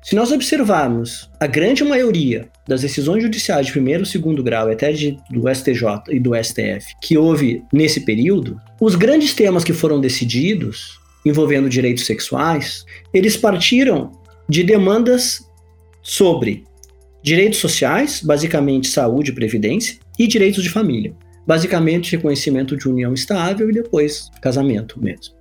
Se 0.03 0.15
nós 0.15 0.31
observarmos 0.33 1.31
a 1.41 1.47
grande 1.47 1.83
maioria 1.83 2.47
das 2.69 2.83
decisões 2.83 3.23
judiciais 3.23 3.69
de 3.69 3.73
primeiro 3.73 4.03
e 4.03 4.07
segundo 4.07 4.43
grau, 4.43 4.71
até 4.71 4.93
de, 4.93 5.17
do 5.31 5.49
STJ 5.49 6.11
e 6.11 6.21
do 6.21 6.33
STF, 6.35 6.95
que 7.01 7.17
houve 7.17 7.63
nesse 7.73 8.01
período, 8.01 8.61
os 8.79 8.97
grandes 8.97 9.33
temas 9.33 9.65
que 9.65 9.73
foram 9.73 9.99
decididos 9.99 11.01
envolvendo 11.25 11.69
direitos 11.69 12.05
sexuais, 12.05 12.85
eles 13.13 13.37
partiram 13.37 14.13
de 14.49 14.63
demandas 14.63 15.41
sobre 16.03 16.65
direitos 17.23 17.61
sociais, 17.61 18.21
basicamente 18.23 18.89
saúde 18.89 19.31
e 19.31 19.35
previdência, 19.35 19.97
e 20.19 20.27
direitos 20.27 20.63
de 20.63 20.69
família, 20.69 21.15
basicamente 21.47 22.17
reconhecimento 22.17 22.77
de 22.77 22.89
união 22.89 23.15
estável 23.15 23.71
e 23.71 23.73
depois 23.73 24.29
casamento 24.41 25.01
mesmo. 25.01 25.35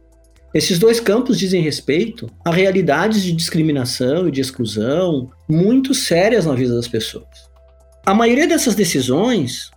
Esses 0.53 0.77
dois 0.77 0.99
campos 0.99 1.39
dizem 1.39 1.61
respeito 1.61 2.29
a 2.45 2.51
realidades 2.51 3.23
de 3.23 3.31
discriminação 3.31 4.27
e 4.27 4.31
de 4.31 4.41
exclusão 4.41 5.31
muito 5.49 5.93
sérias 5.93 6.45
na 6.45 6.53
vida 6.53 6.75
das 6.75 6.89
pessoas. 6.89 7.49
A 8.05 8.13
maioria 8.13 8.47
dessas 8.47 8.75
decisões, 8.75 9.71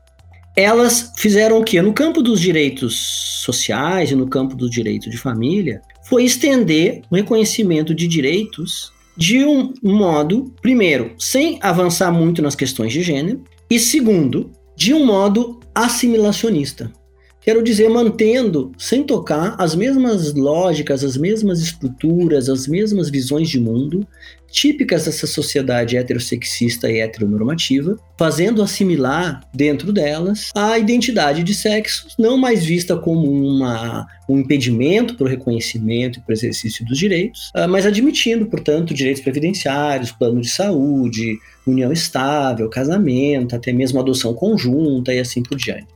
elas 0.56 1.12
fizeram 1.16 1.60
o 1.60 1.64
quê? 1.64 1.80
No 1.80 1.92
campo 1.92 2.20
dos 2.22 2.40
direitos 2.40 2.96
sociais 3.44 4.10
e 4.10 4.16
no 4.16 4.26
campo 4.26 4.56
do 4.56 4.68
direito 4.68 5.08
de 5.08 5.16
família, 5.16 5.80
foi 6.08 6.24
estender 6.24 7.02
o 7.10 7.16
reconhecimento 7.16 7.94
de 7.94 8.06
direitos 8.06 8.92
de 9.16 9.44
um 9.44 9.72
modo, 9.82 10.52
primeiro, 10.60 11.14
sem 11.18 11.58
avançar 11.62 12.12
muito 12.12 12.42
nas 12.42 12.54
questões 12.54 12.92
de 12.92 13.02
gênero, 13.02 13.42
e 13.70 13.78
segundo, 13.78 14.50
de 14.76 14.92
um 14.92 15.04
modo 15.04 15.60
assimilacionista. 15.74 16.92
Quero 17.40 17.62
dizer, 17.62 17.88
mantendo, 17.90 18.72
sem 18.78 19.02
tocar, 19.02 19.54
as 19.58 19.74
mesmas 19.74 20.32
lógicas, 20.34 21.04
as 21.04 21.16
mesmas 21.16 21.60
estruturas, 21.60 22.48
as 22.48 22.66
mesmas 22.66 23.10
visões 23.10 23.48
de 23.48 23.60
mundo 23.60 24.06
típicas 24.54 25.04
dessa 25.04 25.26
sociedade 25.26 25.96
heterossexista 25.96 26.88
e 26.88 27.00
heteronormativa, 27.00 27.98
fazendo 28.16 28.62
assimilar 28.62 29.40
dentro 29.52 29.92
delas 29.92 30.50
a 30.54 30.78
identidade 30.78 31.42
de 31.42 31.52
sexo, 31.52 32.06
não 32.16 32.38
mais 32.38 32.64
vista 32.64 32.96
como 32.96 33.28
uma, 33.28 34.06
um 34.28 34.38
impedimento 34.38 35.16
para 35.16 35.24
o 35.26 35.28
reconhecimento 35.28 36.20
e 36.20 36.22
para 36.22 36.30
o 36.30 36.34
exercício 36.34 36.86
dos 36.86 36.96
direitos, 36.96 37.50
ah, 37.52 37.66
mas 37.66 37.84
admitindo, 37.84 38.46
portanto, 38.46 38.94
direitos 38.94 39.22
previdenciários, 39.22 40.12
plano 40.12 40.40
de 40.40 40.48
saúde, 40.48 41.36
união 41.66 41.92
estável, 41.92 42.70
casamento, 42.70 43.56
até 43.56 43.72
mesmo 43.72 43.98
adoção 43.98 44.32
conjunta 44.34 45.12
e 45.12 45.18
assim 45.18 45.42
por 45.42 45.56
diante. 45.56 45.88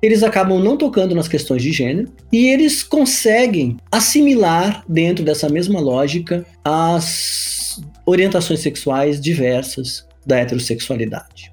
Eles 0.00 0.24
acabam 0.24 0.58
não 0.58 0.76
tocando 0.76 1.14
nas 1.14 1.28
questões 1.28 1.62
de 1.62 1.70
gênero 1.70 2.10
e 2.32 2.48
eles 2.48 2.82
conseguem 2.82 3.76
assimilar 3.90 4.82
dentro 4.88 5.24
dessa 5.24 5.48
mesma 5.48 5.78
lógica 5.78 6.44
as 6.64 7.61
orientações 8.06 8.60
sexuais 8.60 9.20
diversas 9.20 10.06
da 10.26 10.38
heterossexualidade. 10.38 11.52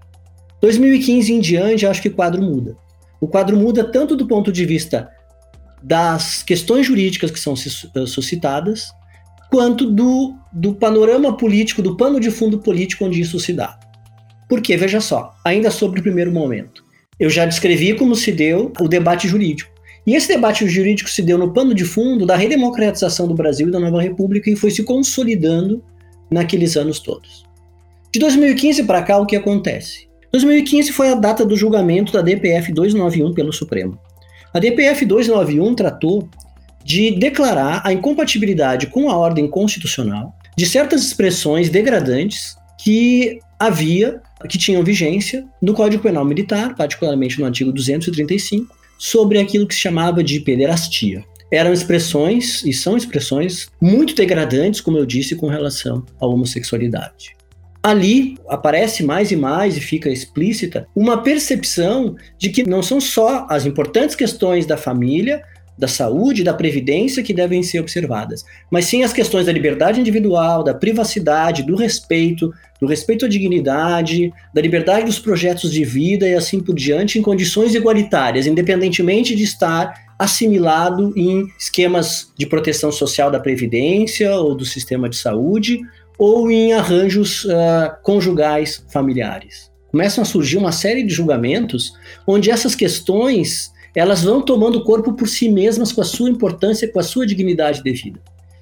2015 0.62 1.34
em 1.34 1.40
diante, 1.40 1.86
acho 1.86 2.02
que 2.02 2.10
o 2.10 2.14
quadro 2.14 2.42
muda. 2.42 2.76
O 3.22 3.28
quadro 3.28 3.58
muda 3.58 3.84
tanto 3.84 4.16
do 4.16 4.28
ponto 4.28 4.52
de 4.52 4.66
vista 4.66 5.10
das 5.82 6.44
questões 6.44 6.86
jurídicas 6.86 7.32
que 7.32 7.40
são 7.40 7.54
eh, 7.54 8.06
suscitadas, 8.06 8.92
quanto 9.50 9.90
do, 9.90 10.36
do 10.52 10.74
panorama 10.74 11.36
político, 11.36 11.82
do 11.82 11.96
pano 11.96 12.20
de 12.20 12.30
fundo 12.30 12.60
político 12.60 13.06
onde 13.06 13.22
isso 13.22 13.40
se 13.40 13.54
dá. 13.54 13.80
Porque, 14.48 14.76
veja 14.76 15.00
só, 15.00 15.34
ainda 15.46 15.72
sobre 15.72 16.00
o 16.00 16.04
primeiro 16.04 16.32
momento, 16.32 16.84
eu 17.20 17.30
já 17.30 17.46
descrevi 17.46 17.94
como 17.94 18.16
se 18.16 18.32
deu 18.32 18.72
o 18.80 18.88
debate 18.88 19.28
jurídico. 19.28 19.72
E 20.06 20.16
esse 20.16 20.28
debate 20.28 20.68
jurídico 20.68 21.10
se 21.10 21.22
deu 21.22 21.38
no 21.38 21.54
pano 21.54 21.74
de 21.74 21.86
fundo 21.86 22.26
da 22.26 22.36
redemocratização 22.36 23.28
do 23.28 23.36
Brasil 23.36 23.68
e 23.68 23.72
da 23.72 23.80
nova 23.80 24.02
república 24.02 24.50
e 24.50 24.56
foi 24.56 24.72
se 24.72 24.84
consolidando 24.84 25.84
naqueles 26.30 26.78
anos 26.78 27.00
todos. 27.00 27.44
De 28.12 28.20
2015 28.20 28.84
para 28.84 29.04
cá, 29.04 29.18
o 29.18 29.26
que 29.26 29.36
acontece? 29.36 30.08
2015 30.32 30.92
foi 30.92 31.10
a 31.10 31.16
data 31.16 31.46
do 31.46 31.56
julgamento 31.56 32.14
da 32.14 32.22
DPF 32.22 32.72
291 32.72 33.34
pelo 33.34 33.52
Supremo. 33.52 34.00
A 34.54 34.60
DPF 34.60 35.06
291 35.06 35.76
tratou 35.76 36.28
de 36.84 37.12
declarar 37.12 37.82
a 37.86 37.94
incompatibilidade 37.94 38.88
com 38.88 39.10
a 39.10 39.18
ordem 39.18 39.48
constitucional 39.48 40.34
de 40.58 40.66
certas 40.66 41.04
expressões 41.04 41.70
degradantes 41.70 42.56
que 42.84 43.40
havia, 43.60 44.22
que 44.48 44.58
tinham 44.58 44.84
vigência 44.84 45.46
no 45.62 45.74
Código 45.74 46.02
Penal 46.02 46.26
Militar, 46.26 46.76
particularmente 46.76 47.40
no 47.40 47.46
artigo 47.46 47.72
235, 47.72 48.76
sobre 48.98 49.40
aquilo 49.40 49.68
que 49.68 49.76
se 49.76 49.82
chamava 49.82 50.24
de 50.24 50.40
pederastia. 50.40 51.24
Eram 51.52 51.74
expressões, 51.74 52.64
e 52.64 52.74
são 52.74 52.96
expressões, 52.96 53.68
muito 53.82 54.14
degradantes, 54.14 54.82
como 54.82 54.98
eu 54.98 55.06
disse, 55.06 55.36
com 55.36 55.48
relação 55.48 56.06
à 56.20 56.28
homossexualidade. 56.28 57.36
Ali 57.82 58.38
aparece 58.48 59.04
mais 59.04 59.32
e 59.32 59.36
mais 59.36 59.78
e 59.78 59.80
fica 59.80 60.10
explícita 60.10 60.86
uma 60.94 61.24
percepção 61.24 62.16
de 62.38 62.50
que 62.50 62.68
não 62.68 62.84
são 62.84 63.00
só 63.00 63.48
as 63.50 63.66
importantes 63.66 64.16
questões 64.16 64.66
da 64.66 64.76
família, 64.76 65.42
da 65.80 65.88
saúde, 65.88 66.44
da 66.44 66.54
previdência 66.54 67.24
que 67.24 67.34
devem 67.34 67.64
ser 67.64 67.80
observadas, 67.80 68.44
mas 68.70 68.84
sim 68.84 69.02
as 69.02 69.14
questões 69.14 69.46
da 69.46 69.54
liberdade 69.54 70.02
individual, 70.02 70.62
da 70.62 70.74
privacidade, 70.74 71.64
do 71.64 71.74
respeito, 71.74 72.54
do 72.82 72.86
respeito 72.86 73.26
à 73.26 73.30
dignidade, 73.30 74.30
da 74.54 74.62
liberdade 74.62 75.06
dos 75.06 75.20
projetos 75.20 75.72
de 75.72 75.86
vida 75.86 76.28
e 76.28 76.34
assim 76.34 76.60
por 76.60 76.76
diante, 76.76 77.18
em 77.18 77.22
condições 77.22 77.74
igualitárias, 77.74 78.46
independentemente 78.46 79.34
de 79.34 79.44
estar 79.44 80.09
assimilado 80.20 81.14
em 81.16 81.48
esquemas 81.58 82.34
de 82.38 82.46
proteção 82.46 82.92
social 82.92 83.32
da 83.32 83.40
previdência 83.40 84.36
ou 84.36 84.54
do 84.54 84.66
sistema 84.66 85.08
de 85.08 85.16
saúde 85.16 85.80
ou 86.18 86.52
em 86.52 86.74
arranjos 86.74 87.46
uh, 87.46 87.96
conjugais 88.04 88.86
familiares. 88.92 89.72
Começam 89.90 90.22
a 90.22 90.26
surgir 90.26 90.58
uma 90.58 90.74
série 90.74 91.04
de 91.04 91.14
julgamentos 91.14 91.94
onde 92.28 92.52
essas 92.52 92.76
questões 92.76 93.72
elas 93.96 94.24
vão 94.24 94.42
tomando 94.42 94.84
corpo 94.84 95.14
por 95.14 95.28
si 95.28 95.50
mesmas 95.50 95.92
com 95.92 96.02
a 96.02 96.06
sua 96.06 96.30
importância, 96.30 96.92
com 96.92 97.00
a 97.00 97.04
sua 97.04 97.26
dignidade 97.26 97.82
devida. 97.82 98.20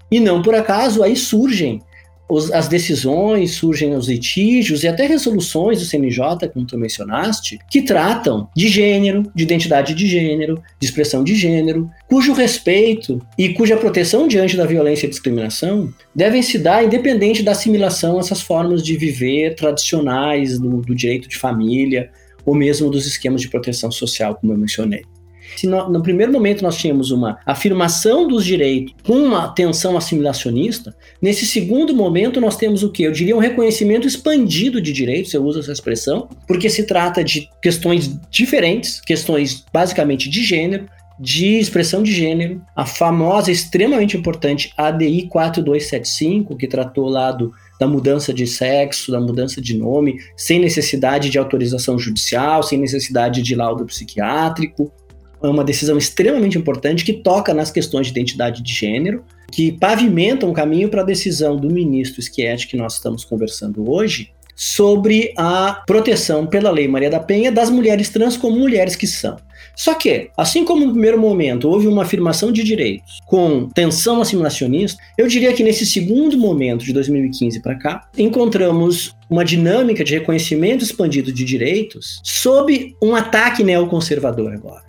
E 0.10 0.20
não 0.20 0.42
por 0.42 0.54
acaso 0.54 1.04
aí 1.04 1.16
surgem 1.16 1.82
os, 2.30 2.52
as 2.52 2.68
decisões, 2.68 3.56
surgem 3.56 3.96
os 3.96 4.08
litígios 4.08 4.84
e 4.84 4.88
até 4.88 5.06
resoluções 5.06 5.80
do 5.80 5.86
CNJ, 5.86 6.50
como 6.54 6.66
tu 6.66 6.78
mencionaste, 6.78 7.60
que 7.70 7.82
tratam 7.82 8.50
de 8.56 8.68
gênero, 8.68 9.24
de 9.34 9.44
identidade 9.44 9.94
de 9.94 10.08
gênero, 10.08 10.62
de 10.80 10.86
expressão 10.86 11.24
de 11.24 11.36
gênero, 11.36 11.90
cujo 12.08 12.34
respeito 12.34 13.22
e 13.38 13.50
cuja 13.50 13.78
proteção 13.78 14.28
diante 14.28 14.58
da 14.58 14.66
violência 14.66 15.06
e 15.06 15.10
discriminação 15.10 15.94
devem 16.14 16.42
se 16.42 16.58
dar 16.58 16.84
independente 16.84 17.44
da 17.44 17.52
assimilação 17.52 18.18
a 18.18 18.20
essas 18.20 18.42
formas 18.42 18.84
de 18.84 18.98
viver 18.98 19.56
tradicionais 19.56 20.60
do, 20.60 20.82
do 20.82 20.96
direito 20.96 21.30
de 21.30 21.38
família 21.38 22.10
ou 22.46 22.56
mesmo 22.56 22.90
dos 22.90 23.06
esquemas 23.06 23.42
de 23.42 23.50
proteção 23.50 23.92
social, 23.92 24.36
como 24.36 24.54
eu 24.54 24.58
mencionei. 24.58 25.04
Se 25.56 25.68
no, 25.68 25.90
no, 25.90 26.02
primeiro 26.02 26.32
momento 26.32 26.62
nós 26.62 26.78
tínhamos 26.78 27.12
uma 27.12 27.40
afirmação 27.46 28.28
dos 28.28 28.46
direitos 28.46 28.94
com 29.04 29.14
uma 29.14 29.48
tensão 29.50 29.98
assimilacionista, 29.98 30.96
nesse 31.22 31.46
segundo 31.46 31.96
momento 31.96 32.42
nós 32.42 32.58
temos 32.58 32.84
o 32.84 32.92
que? 32.92 33.04
Eu 33.04 33.12
diria 33.12 33.36
um 33.36 33.40
reconhecimento 33.40 34.08
expandido 34.08 34.82
de 34.82 34.92
direitos, 34.92 35.34
eu 35.34 35.44
uso 35.44 35.60
essa 35.60 35.72
expressão, 35.72 36.30
porque 36.48 36.70
se 36.70 36.84
trata 36.84 37.24
de 37.24 37.50
questões 37.62 38.20
diferentes, 38.30 39.02
questões 39.02 39.64
basicamente 39.74 40.30
de 40.30 40.44
gênero, 40.44 40.88
de 41.20 41.58
expressão 41.58 42.04
de 42.04 42.14
gênero, 42.14 42.62
a 42.76 42.86
famosa, 42.86 43.52
extremamente 43.52 44.16
importante 44.16 44.72
ADI 44.78 45.28
4275, 45.28 46.56
que 46.56 46.68
tratou 46.68 47.10
lá 47.10 47.32
do, 47.32 47.52
da 47.80 47.88
mudança 47.88 48.34
de 48.34 48.46
sexo, 48.46 49.12
da 49.12 49.20
mudança 49.20 49.60
de 49.60 49.76
nome, 49.76 50.20
sem 50.36 50.60
necessidade 50.60 51.30
de 51.30 51.40
autorização 51.40 51.98
judicial, 51.98 52.62
sem 52.62 52.78
necessidade 52.78 53.42
de 53.42 53.56
laudo 53.56 53.86
psiquiátrico, 53.86 54.92
é 55.42 55.48
uma 55.48 55.64
decisão 55.64 55.98
extremamente 55.98 56.58
importante 56.58 57.06
que 57.06 57.14
toca 57.14 57.54
nas 57.54 57.72
questões 57.72 58.08
de 58.08 58.12
identidade 58.12 58.62
de 58.62 58.74
gênero, 58.74 59.24
que 59.52 59.72
pavimenta 59.72 60.46
um 60.46 60.54
caminho 60.54 60.90
para 60.90 61.02
a 61.02 61.06
decisão 61.06 61.56
do 61.56 61.70
ministro 61.70 62.22
Schietti, 62.22 62.68
que 62.68 62.78
nós 62.78 62.96
estamos 62.96 63.24
conversando 63.24 63.90
hoje, 63.90 64.32
sobre 64.58 65.32
a 65.38 65.84
proteção 65.86 66.48
pela 66.48 66.72
Lei 66.72 66.88
Maria 66.88 67.12
da 67.12 67.20
Penha 67.20 67.52
das 67.52 67.70
mulheres 67.70 68.10
trans 68.10 68.36
como 68.36 68.58
mulheres 68.58 68.96
que 68.96 69.06
são. 69.06 69.38
Só 69.76 69.94
que, 69.94 70.32
assim 70.36 70.66
como 70.66 70.84
no 70.84 70.92
primeiro 70.92 71.20
momento 71.20 71.70
houve 71.70 71.88
uma 71.88 72.02
afirmação 72.02 72.52
de 72.52 72.64
direitos 72.64 73.20
com 73.28 73.70
tensão 73.70 74.20
assimilacionista, 74.20 75.00
eu 75.16 75.28
diria 75.28 75.54
que 75.54 75.64
nesse 75.64 75.86
segundo 75.86 76.36
momento, 76.36 76.84
de 76.84 76.92
2015 76.92 77.62
para 77.62 77.76
cá, 77.76 78.10
encontramos 78.18 79.16
uma 79.30 79.46
dinâmica 79.46 80.04
de 80.04 80.16
reconhecimento 80.16 80.84
expandido 80.84 81.32
de 81.32 81.46
direitos 81.46 82.20
sob 82.24 82.96
um 83.02 83.16
ataque 83.16 83.64
neoconservador 83.64 84.52
agora 84.54 84.87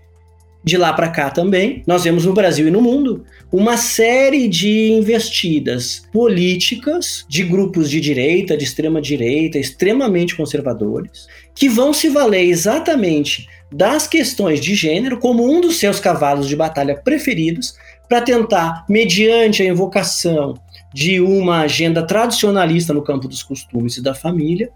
de 0.64 0.76
lá 0.76 0.92
para 0.92 1.08
cá 1.08 1.30
também, 1.30 1.82
nós 1.86 2.04
vemos 2.04 2.24
no 2.24 2.34
Brasil 2.34 2.68
e 2.68 2.70
no 2.70 2.82
mundo 2.82 3.24
uma 3.50 3.76
série 3.76 4.48
de 4.48 4.90
investidas 4.90 6.02
políticas 6.12 7.24
de 7.28 7.44
grupos 7.44 7.88
de 7.88 8.00
direita, 8.00 8.56
de 8.56 8.64
extrema 8.64 9.00
direita, 9.00 9.58
extremamente 9.58 10.36
conservadores, 10.36 11.26
que 11.54 11.68
vão 11.68 11.92
se 11.92 12.08
valer 12.08 12.44
exatamente 12.44 13.48
das 13.72 14.06
questões 14.06 14.60
de 14.60 14.74
gênero 14.74 15.18
como 15.18 15.50
um 15.50 15.60
dos 15.60 15.78
seus 15.78 16.00
cavalos 16.00 16.48
de 16.48 16.56
batalha 16.56 16.96
preferidos 16.96 17.74
para 18.08 18.22
tentar, 18.22 18.84
mediante 18.88 19.62
a 19.62 19.66
invocação 19.66 20.54
de 20.92 21.20
uma 21.20 21.60
agenda 21.60 22.02
tradicionalista 22.02 22.94
no 22.94 23.02
campo 23.02 23.28
dos 23.28 23.42
costumes 23.42 23.98
e 23.98 24.02
da 24.02 24.14
família, 24.14 24.70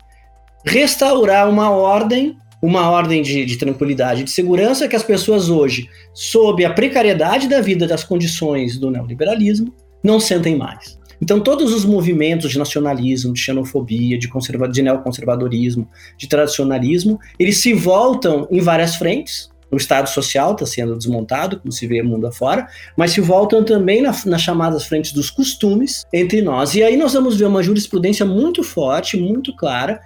restaurar 0.65 1.49
uma 1.49 1.71
ordem 1.71 2.37
uma 2.63 2.89
ordem 2.89 3.23
de, 3.23 3.45
de 3.45 3.59
tranquilidade, 3.59 4.23
de 4.23 4.31
segurança 4.31 4.87
que 4.87 4.95
as 4.95 5.03
pessoas 5.03 5.51
hoje, 5.51 5.91
sob 6.15 6.65
a 6.65 6.73
precariedade 6.73 7.49
da 7.49 7.61
vida, 7.61 7.89
das 7.89 8.05
condições 8.05 8.79
do 8.79 8.89
neoliberalismo, 8.89 9.75
não 10.03 10.21
sentem 10.21 10.57
mais. 10.57 10.97
Então, 11.21 11.39
todos 11.39 11.73
os 11.73 11.85
movimentos 11.85 12.51
de 12.51 12.59
nacionalismo, 12.59 13.33
de 13.33 13.39
xenofobia, 13.39 14.19
de, 14.19 14.27
conserva 14.29 14.69
de 14.69 14.83
neoconservadorismo, 14.83 15.89
de 16.17 16.29
tradicionalismo, 16.29 17.19
eles 17.39 17.59
se 17.59 17.73
voltam 17.73 18.49
em 18.51 18.61
várias 18.61 18.97
frentes. 18.97 19.51
O 19.71 19.77
Estado 19.77 20.09
Social 20.09 20.53
está 20.53 20.67
sendo 20.67 20.97
desmontado, 20.97 21.61
como 21.61 21.73
se 21.73 21.87
vê 21.87 22.03
mundo 22.03 22.27
afora, 22.27 22.67
mas 22.97 23.13
se 23.13 23.21
voltam 23.21 23.65
também 23.65 24.03
na, 24.03 24.13
nas 24.27 24.43
chamadas 24.43 24.85
frentes 24.85 25.13
dos 25.13 25.31
costumes 25.31 26.05
entre 26.13 26.43
nós. 26.43 26.75
E 26.75 26.83
aí 26.83 26.97
nós 26.97 27.13
vamos 27.15 27.37
ver 27.37 27.47
uma 27.47 27.63
jurisprudência 27.63 28.27
muito 28.27 28.63
forte, 28.65 29.17
muito 29.17 29.55
clara, 29.57 30.01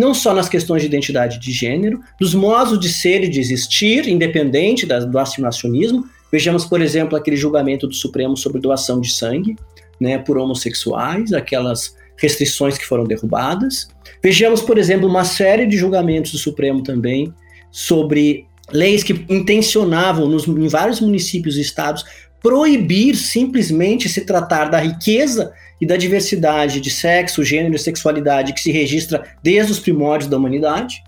não 0.00 0.14
só 0.14 0.32
nas 0.32 0.48
questões 0.48 0.80
de 0.80 0.88
identidade 0.88 1.38
de 1.38 1.52
gênero, 1.52 2.00
dos 2.18 2.34
modos 2.34 2.80
de 2.80 2.88
ser 2.88 3.22
e 3.22 3.28
de 3.28 3.38
existir, 3.38 4.08
independente 4.08 4.86
da, 4.86 4.98
do 5.00 5.18
assimilacionismo. 5.18 6.06
Vejamos, 6.32 6.64
por 6.64 6.80
exemplo, 6.80 7.18
aquele 7.18 7.36
julgamento 7.36 7.86
do 7.86 7.92
Supremo 7.92 8.34
sobre 8.34 8.62
doação 8.62 8.98
de 8.98 9.12
sangue 9.12 9.56
né, 10.00 10.16
por 10.16 10.38
homossexuais, 10.38 11.34
aquelas 11.34 11.94
restrições 12.16 12.78
que 12.78 12.86
foram 12.86 13.04
derrubadas. 13.04 13.88
Vejamos, 14.22 14.62
por 14.62 14.78
exemplo, 14.78 15.06
uma 15.06 15.24
série 15.24 15.66
de 15.66 15.76
julgamentos 15.76 16.32
do 16.32 16.38
Supremo 16.38 16.82
também 16.82 17.30
sobre 17.70 18.46
leis 18.72 19.02
que 19.02 19.26
intencionavam, 19.28 20.26
nos, 20.26 20.48
em 20.48 20.68
vários 20.68 21.00
municípios 21.00 21.58
e 21.58 21.60
estados, 21.60 22.04
proibir 22.42 23.16
simplesmente 23.16 24.08
se 24.08 24.22
tratar 24.22 24.70
da 24.70 24.78
riqueza 24.78 25.52
e 25.80 25.86
da 25.86 25.96
diversidade 25.96 26.80
de 26.80 26.90
sexo, 26.90 27.44
gênero 27.44 27.74
e 27.74 27.78
sexualidade 27.78 28.52
que 28.52 28.60
se 28.60 28.70
registra 28.70 29.24
desde 29.42 29.72
os 29.72 29.80
primórdios 29.80 30.30
da 30.30 30.36
humanidade. 30.36 31.02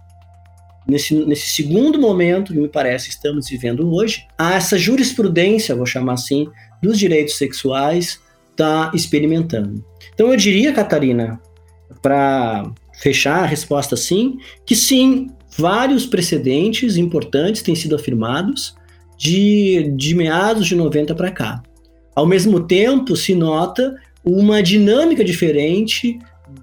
Nesse, 0.89 1.15
nesse 1.15 1.51
segundo 1.51 2.01
momento, 2.01 2.53
que 2.53 2.59
me 2.59 2.69
parece 2.69 3.11
estamos 3.11 3.49
vivendo 3.49 3.93
hoje, 3.93 4.27
há 4.37 4.55
essa 4.55 4.79
jurisprudência, 4.79 5.77
vou 5.77 5.87
chamar 5.87 6.15
assim, 6.15 6.49
dos 6.83 6.99
direitos 6.99 7.37
sexuais 7.37 8.21
está 8.51 8.91
experimentando. 8.95 9.85
Então 10.15 10.31
eu 10.31 10.37
diria, 10.37 10.73
Catarina, 10.73 11.41
para 12.01 12.71
fechar 12.95 13.45
a 13.45 13.47
resposta 13.47 13.97
sim, 13.97 14.39
que 14.67 14.75
sim, 14.75 15.29
vários 15.57 16.07
precedentes 16.07 16.97
importantes 16.97 17.63
têm 17.63 17.75
sido 17.75 17.95
afirmados 17.95 18.75
de, 19.17 19.93
de 19.97 20.15
meados 20.15 20.67
de 20.67 20.75
90 20.75 21.15
para 21.15 21.31
cá. 21.31 21.63
Ao 22.15 22.27
mesmo 22.27 22.61
tempo, 22.61 23.17
se 23.17 23.35
nota 23.35 23.95
uma 24.25 24.63
dinâmica 24.63 25.25
diferente, 25.25 26.19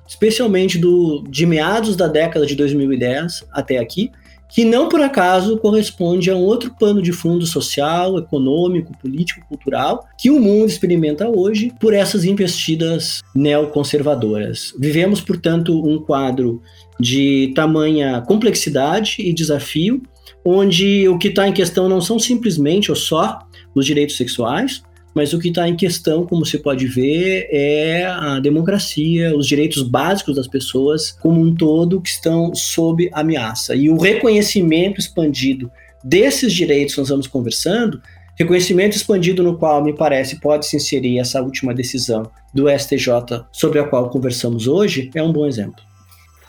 especialmente 0.07 0.77
do, 0.77 1.23
de 1.29 1.45
meados 1.45 1.95
da 1.95 2.07
década 2.07 2.45
de 2.45 2.55
2010 2.55 3.45
até 3.51 3.77
aqui, 3.77 4.11
que 4.49 4.65
não 4.65 4.89
por 4.89 4.99
acaso 4.99 5.57
corresponde 5.59 6.31
a 6.31 6.35
um 6.35 6.41
outro 6.41 6.73
pano 6.79 7.01
de 7.01 7.13
fundo 7.13 7.45
social, 7.45 8.17
econômico, 8.17 8.97
político, 8.97 9.45
cultural 9.47 10.07
que 10.17 10.31
o 10.31 10.39
mundo 10.39 10.67
experimenta 10.67 11.29
hoje 11.29 11.71
por 11.79 11.93
essas 11.93 12.25
investidas 12.25 13.21
neoconservadoras. 13.35 14.73
Vivemos, 14.79 15.21
portanto, 15.21 15.79
um 15.85 15.99
quadro 15.99 16.61
de 16.99 17.53
tamanha 17.55 18.21
complexidade 18.21 19.17
e 19.19 19.31
desafio, 19.31 20.01
onde 20.43 21.07
o 21.07 21.17
que 21.19 21.27
está 21.27 21.47
em 21.47 21.53
questão 21.53 21.87
não 21.87 22.01
são 22.01 22.17
simplesmente 22.17 22.89
ou 22.89 22.95
só 22.95 23.39
os 23.75 23.85
direitos 23.85 24.17
sexuais, 24.17 24.81
mas 25.13 25.33
o 25.33 25.39
que 25.39 25.49
está 25.49 25.67
em 25.67 25.75
questão, 25.75 26.25
como 26.25 26.45
você 26.45 26.57
pode 26.57 26.85
ver, 26.87 27.47
é 27.51 28.05
a 28.05 28.39
democracia, 28.39 29.35
os 29.35 29.47
direitos 29.47 29.83
básicos 29.83 30.35
das 30.35 30.47
pessoas 30.47 31.11
como 31.11 31.41
um 31.41 31.53
todo 31.53 32.01
que 32.01 32.09
estão 32.09 32.53
sob 32.53 33.09
ameaça. 33.13 33.75
E 33.75 33.89
o 33.89 33.97
reconhecimento 33.97 34.99
expandido 34.99 35.71
desses 36.03 36.53
direitos 36.53 36.93
que 36.93 37.01
nós 37.01 37.07
estamos 37.07 37.27
conversando, 37.27 38.01
reconhecimento 38.37 38.95
expandido 38.95 39.43
no 39.43 39.57
qual, 39.57 39.83
me 39.83 39.93
parece, 39.93 40.39
pode 40.39 40.65
se 40.65 40.77
inserir 40.77 41.19
essa 41.19 41.41
última 41.41 41.73
decisão 41.73 42.29
do 42.53 42.69
STJ 42.69 43.45
sobre 43.51 43.79
a 43.79 43.83
qual 43.83 44.09
conversamos 44.09 44.67
hoje, 44.67 45.09
é 45.13 45.21
um 45.21 45.33
bom 45.33 45.45
exemplo. 45.45 45.88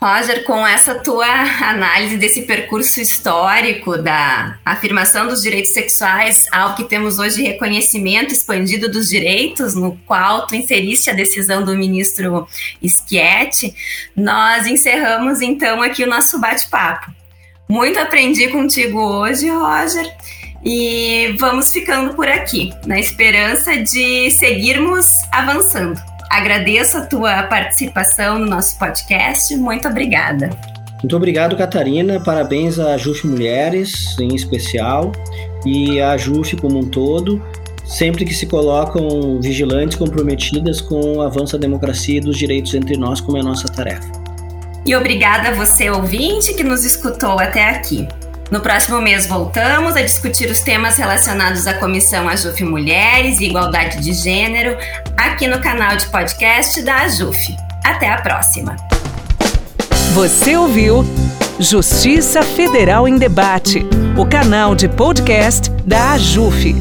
Roger, 0.03 0.43
com 0.45 0.65
essa 0.65 0.95
tua 0.95 1.27
análise 1.27 2.17
desse 2.17 2.41
percurso 2.41 2.99
histórico 2.99 3.99
da 3.99 4.57
afirmação 4.65 5.27
dos 5.27 5.43
direitos 5.43 5.73
sexuais 5.73 6.47
ao 6.51 6.73
que 6.73 6.85
temos 6.85 7.19
hoje 7.19 7.43
reconhecimento 7.43 8.33
expandido 8.33 8.89
dos 8.89 9.09
direitos, 9.09 9.75
no 9.75 9.95
qual 10.07 10.47
tu 10.47 10.55
inseriste 10.55 11.11
a 11.11 11.13
decisão 11.13 11.63
do 11.63 11.77
ministro 11.77 12.47
Schietti, 12.83 13.75
nós 14.15 14.65
encerramos 14.65 15.39
então 15.39 15.83
aqui 15.83 16.03
o 16.03 16.09
nosso 16.09 16.39
bate-papo. 16.39 17.11
Muito 17.69 17.99
aprendi 17.99 18.47
contigo 18.47 18.99
hoje, 18.99 19.49
Roger, 19.49 20.11
e 20.65 21.35
vamos 21.37 21.71
ficando 21.71 22.15
por 22.15 22.27
aqui, 22.27 22.73
na 22.87 22.99
esperança 22.99 23.77
de 23.77 24.31
seguirmos 24.31 25.05
avançando. 25.31 26.10
Agradeço 26.31 26.97
a 26.97 27.01
tua 27.01 27.43
participação 27.43 28.39
no 28.39 28.45
nosso 28.45 28.79
podcast. 28.79 29.53
Muito 29.57 29.85
obrigada. 29.85 30.49
Muito 31.03 31.13
obrigado, 31.13 31.57
Catarina. 31.57 32.21
Parabéns 32.21 32.79
à 32.79 32.97
JUF 32.97 33.27
Mulheres, 33.27 34.15
em 34.17 34.33
especial, 34.33 35.11
e 35.65 35.99
à 35.99 36.15
JUF 36.15 36.55
como 36.55 36.79
um 36.79 36.89
todo, 36.89 37.43
sempre 37.83 38.23
que 38.23 38.33
se 38.33 38.45
colocam 38.45 39.41
vigilantes 39.41 39.97
comprometidas 39.97 40.79
com 40.79 41.17
o 41.17 41.21
avanço 41.21 41.57
da 41.57 41.59
democracia 41.59 42.17
e 42.17 42.21
dos 42.21 42.37
direitos 42.37 42.73
entre 42.75 42.95
nós, 42.95 43.19
como 43.19 43.35
é 43.35 43.41
a 43.41 43.43
nossa 43.43 43.67
tarefa. 43.67 44.09
E 44.85 44.95
obrigada 44.95 45.49
a 45.49 45.51
você, 45.53 45.89
ouvinte, 45.89 46.53
que 46.53 46.63
nos 46.63 46.85
escutou 46.85 47.39
até 47.39 47.71
aqui. 47.71 48.07
No 48.51 48.59
próximo 48.59 48.99
mês 48.99 49.25
voltamos 49.25 49.95
a 49.95 50.01
discutir 50.01 50.51
os 50.51 50.59
temas 50.59 50.97
relacionados 50.97 51.65
à 51.67 51.73
Comissão 51.75 52.27
AJUF 52.27 52.65
Mulheres 52.65 53.39
e 53.39 53.45
Igualdade 53.45 54.01
de 54.01 54.11
Gênero 54.11 54.77
aqui 55.15 55.47
no 55.47 55.61
canal 55.61 55.95
de 55.95 56.05
podcast 56.07 56.81
da 56.81 57.03
AJUF. 57.03 57.55
Até 57.81 58.09
a 58.09 58.21
próxima. 58.21 58.75
Você 60.13 60.57
ouviu 60.57 61.05
Justiça 61.59 62.43
Federal 62.43 63.07
em 63.07 63.17
Debate, 63.17 63.85
o 64.17 64.25
canal 64.25 64.75
de 64.75 64.89
podcast 64.89 65.69
da 65.85 66.11
AJUF. 66.11 66.75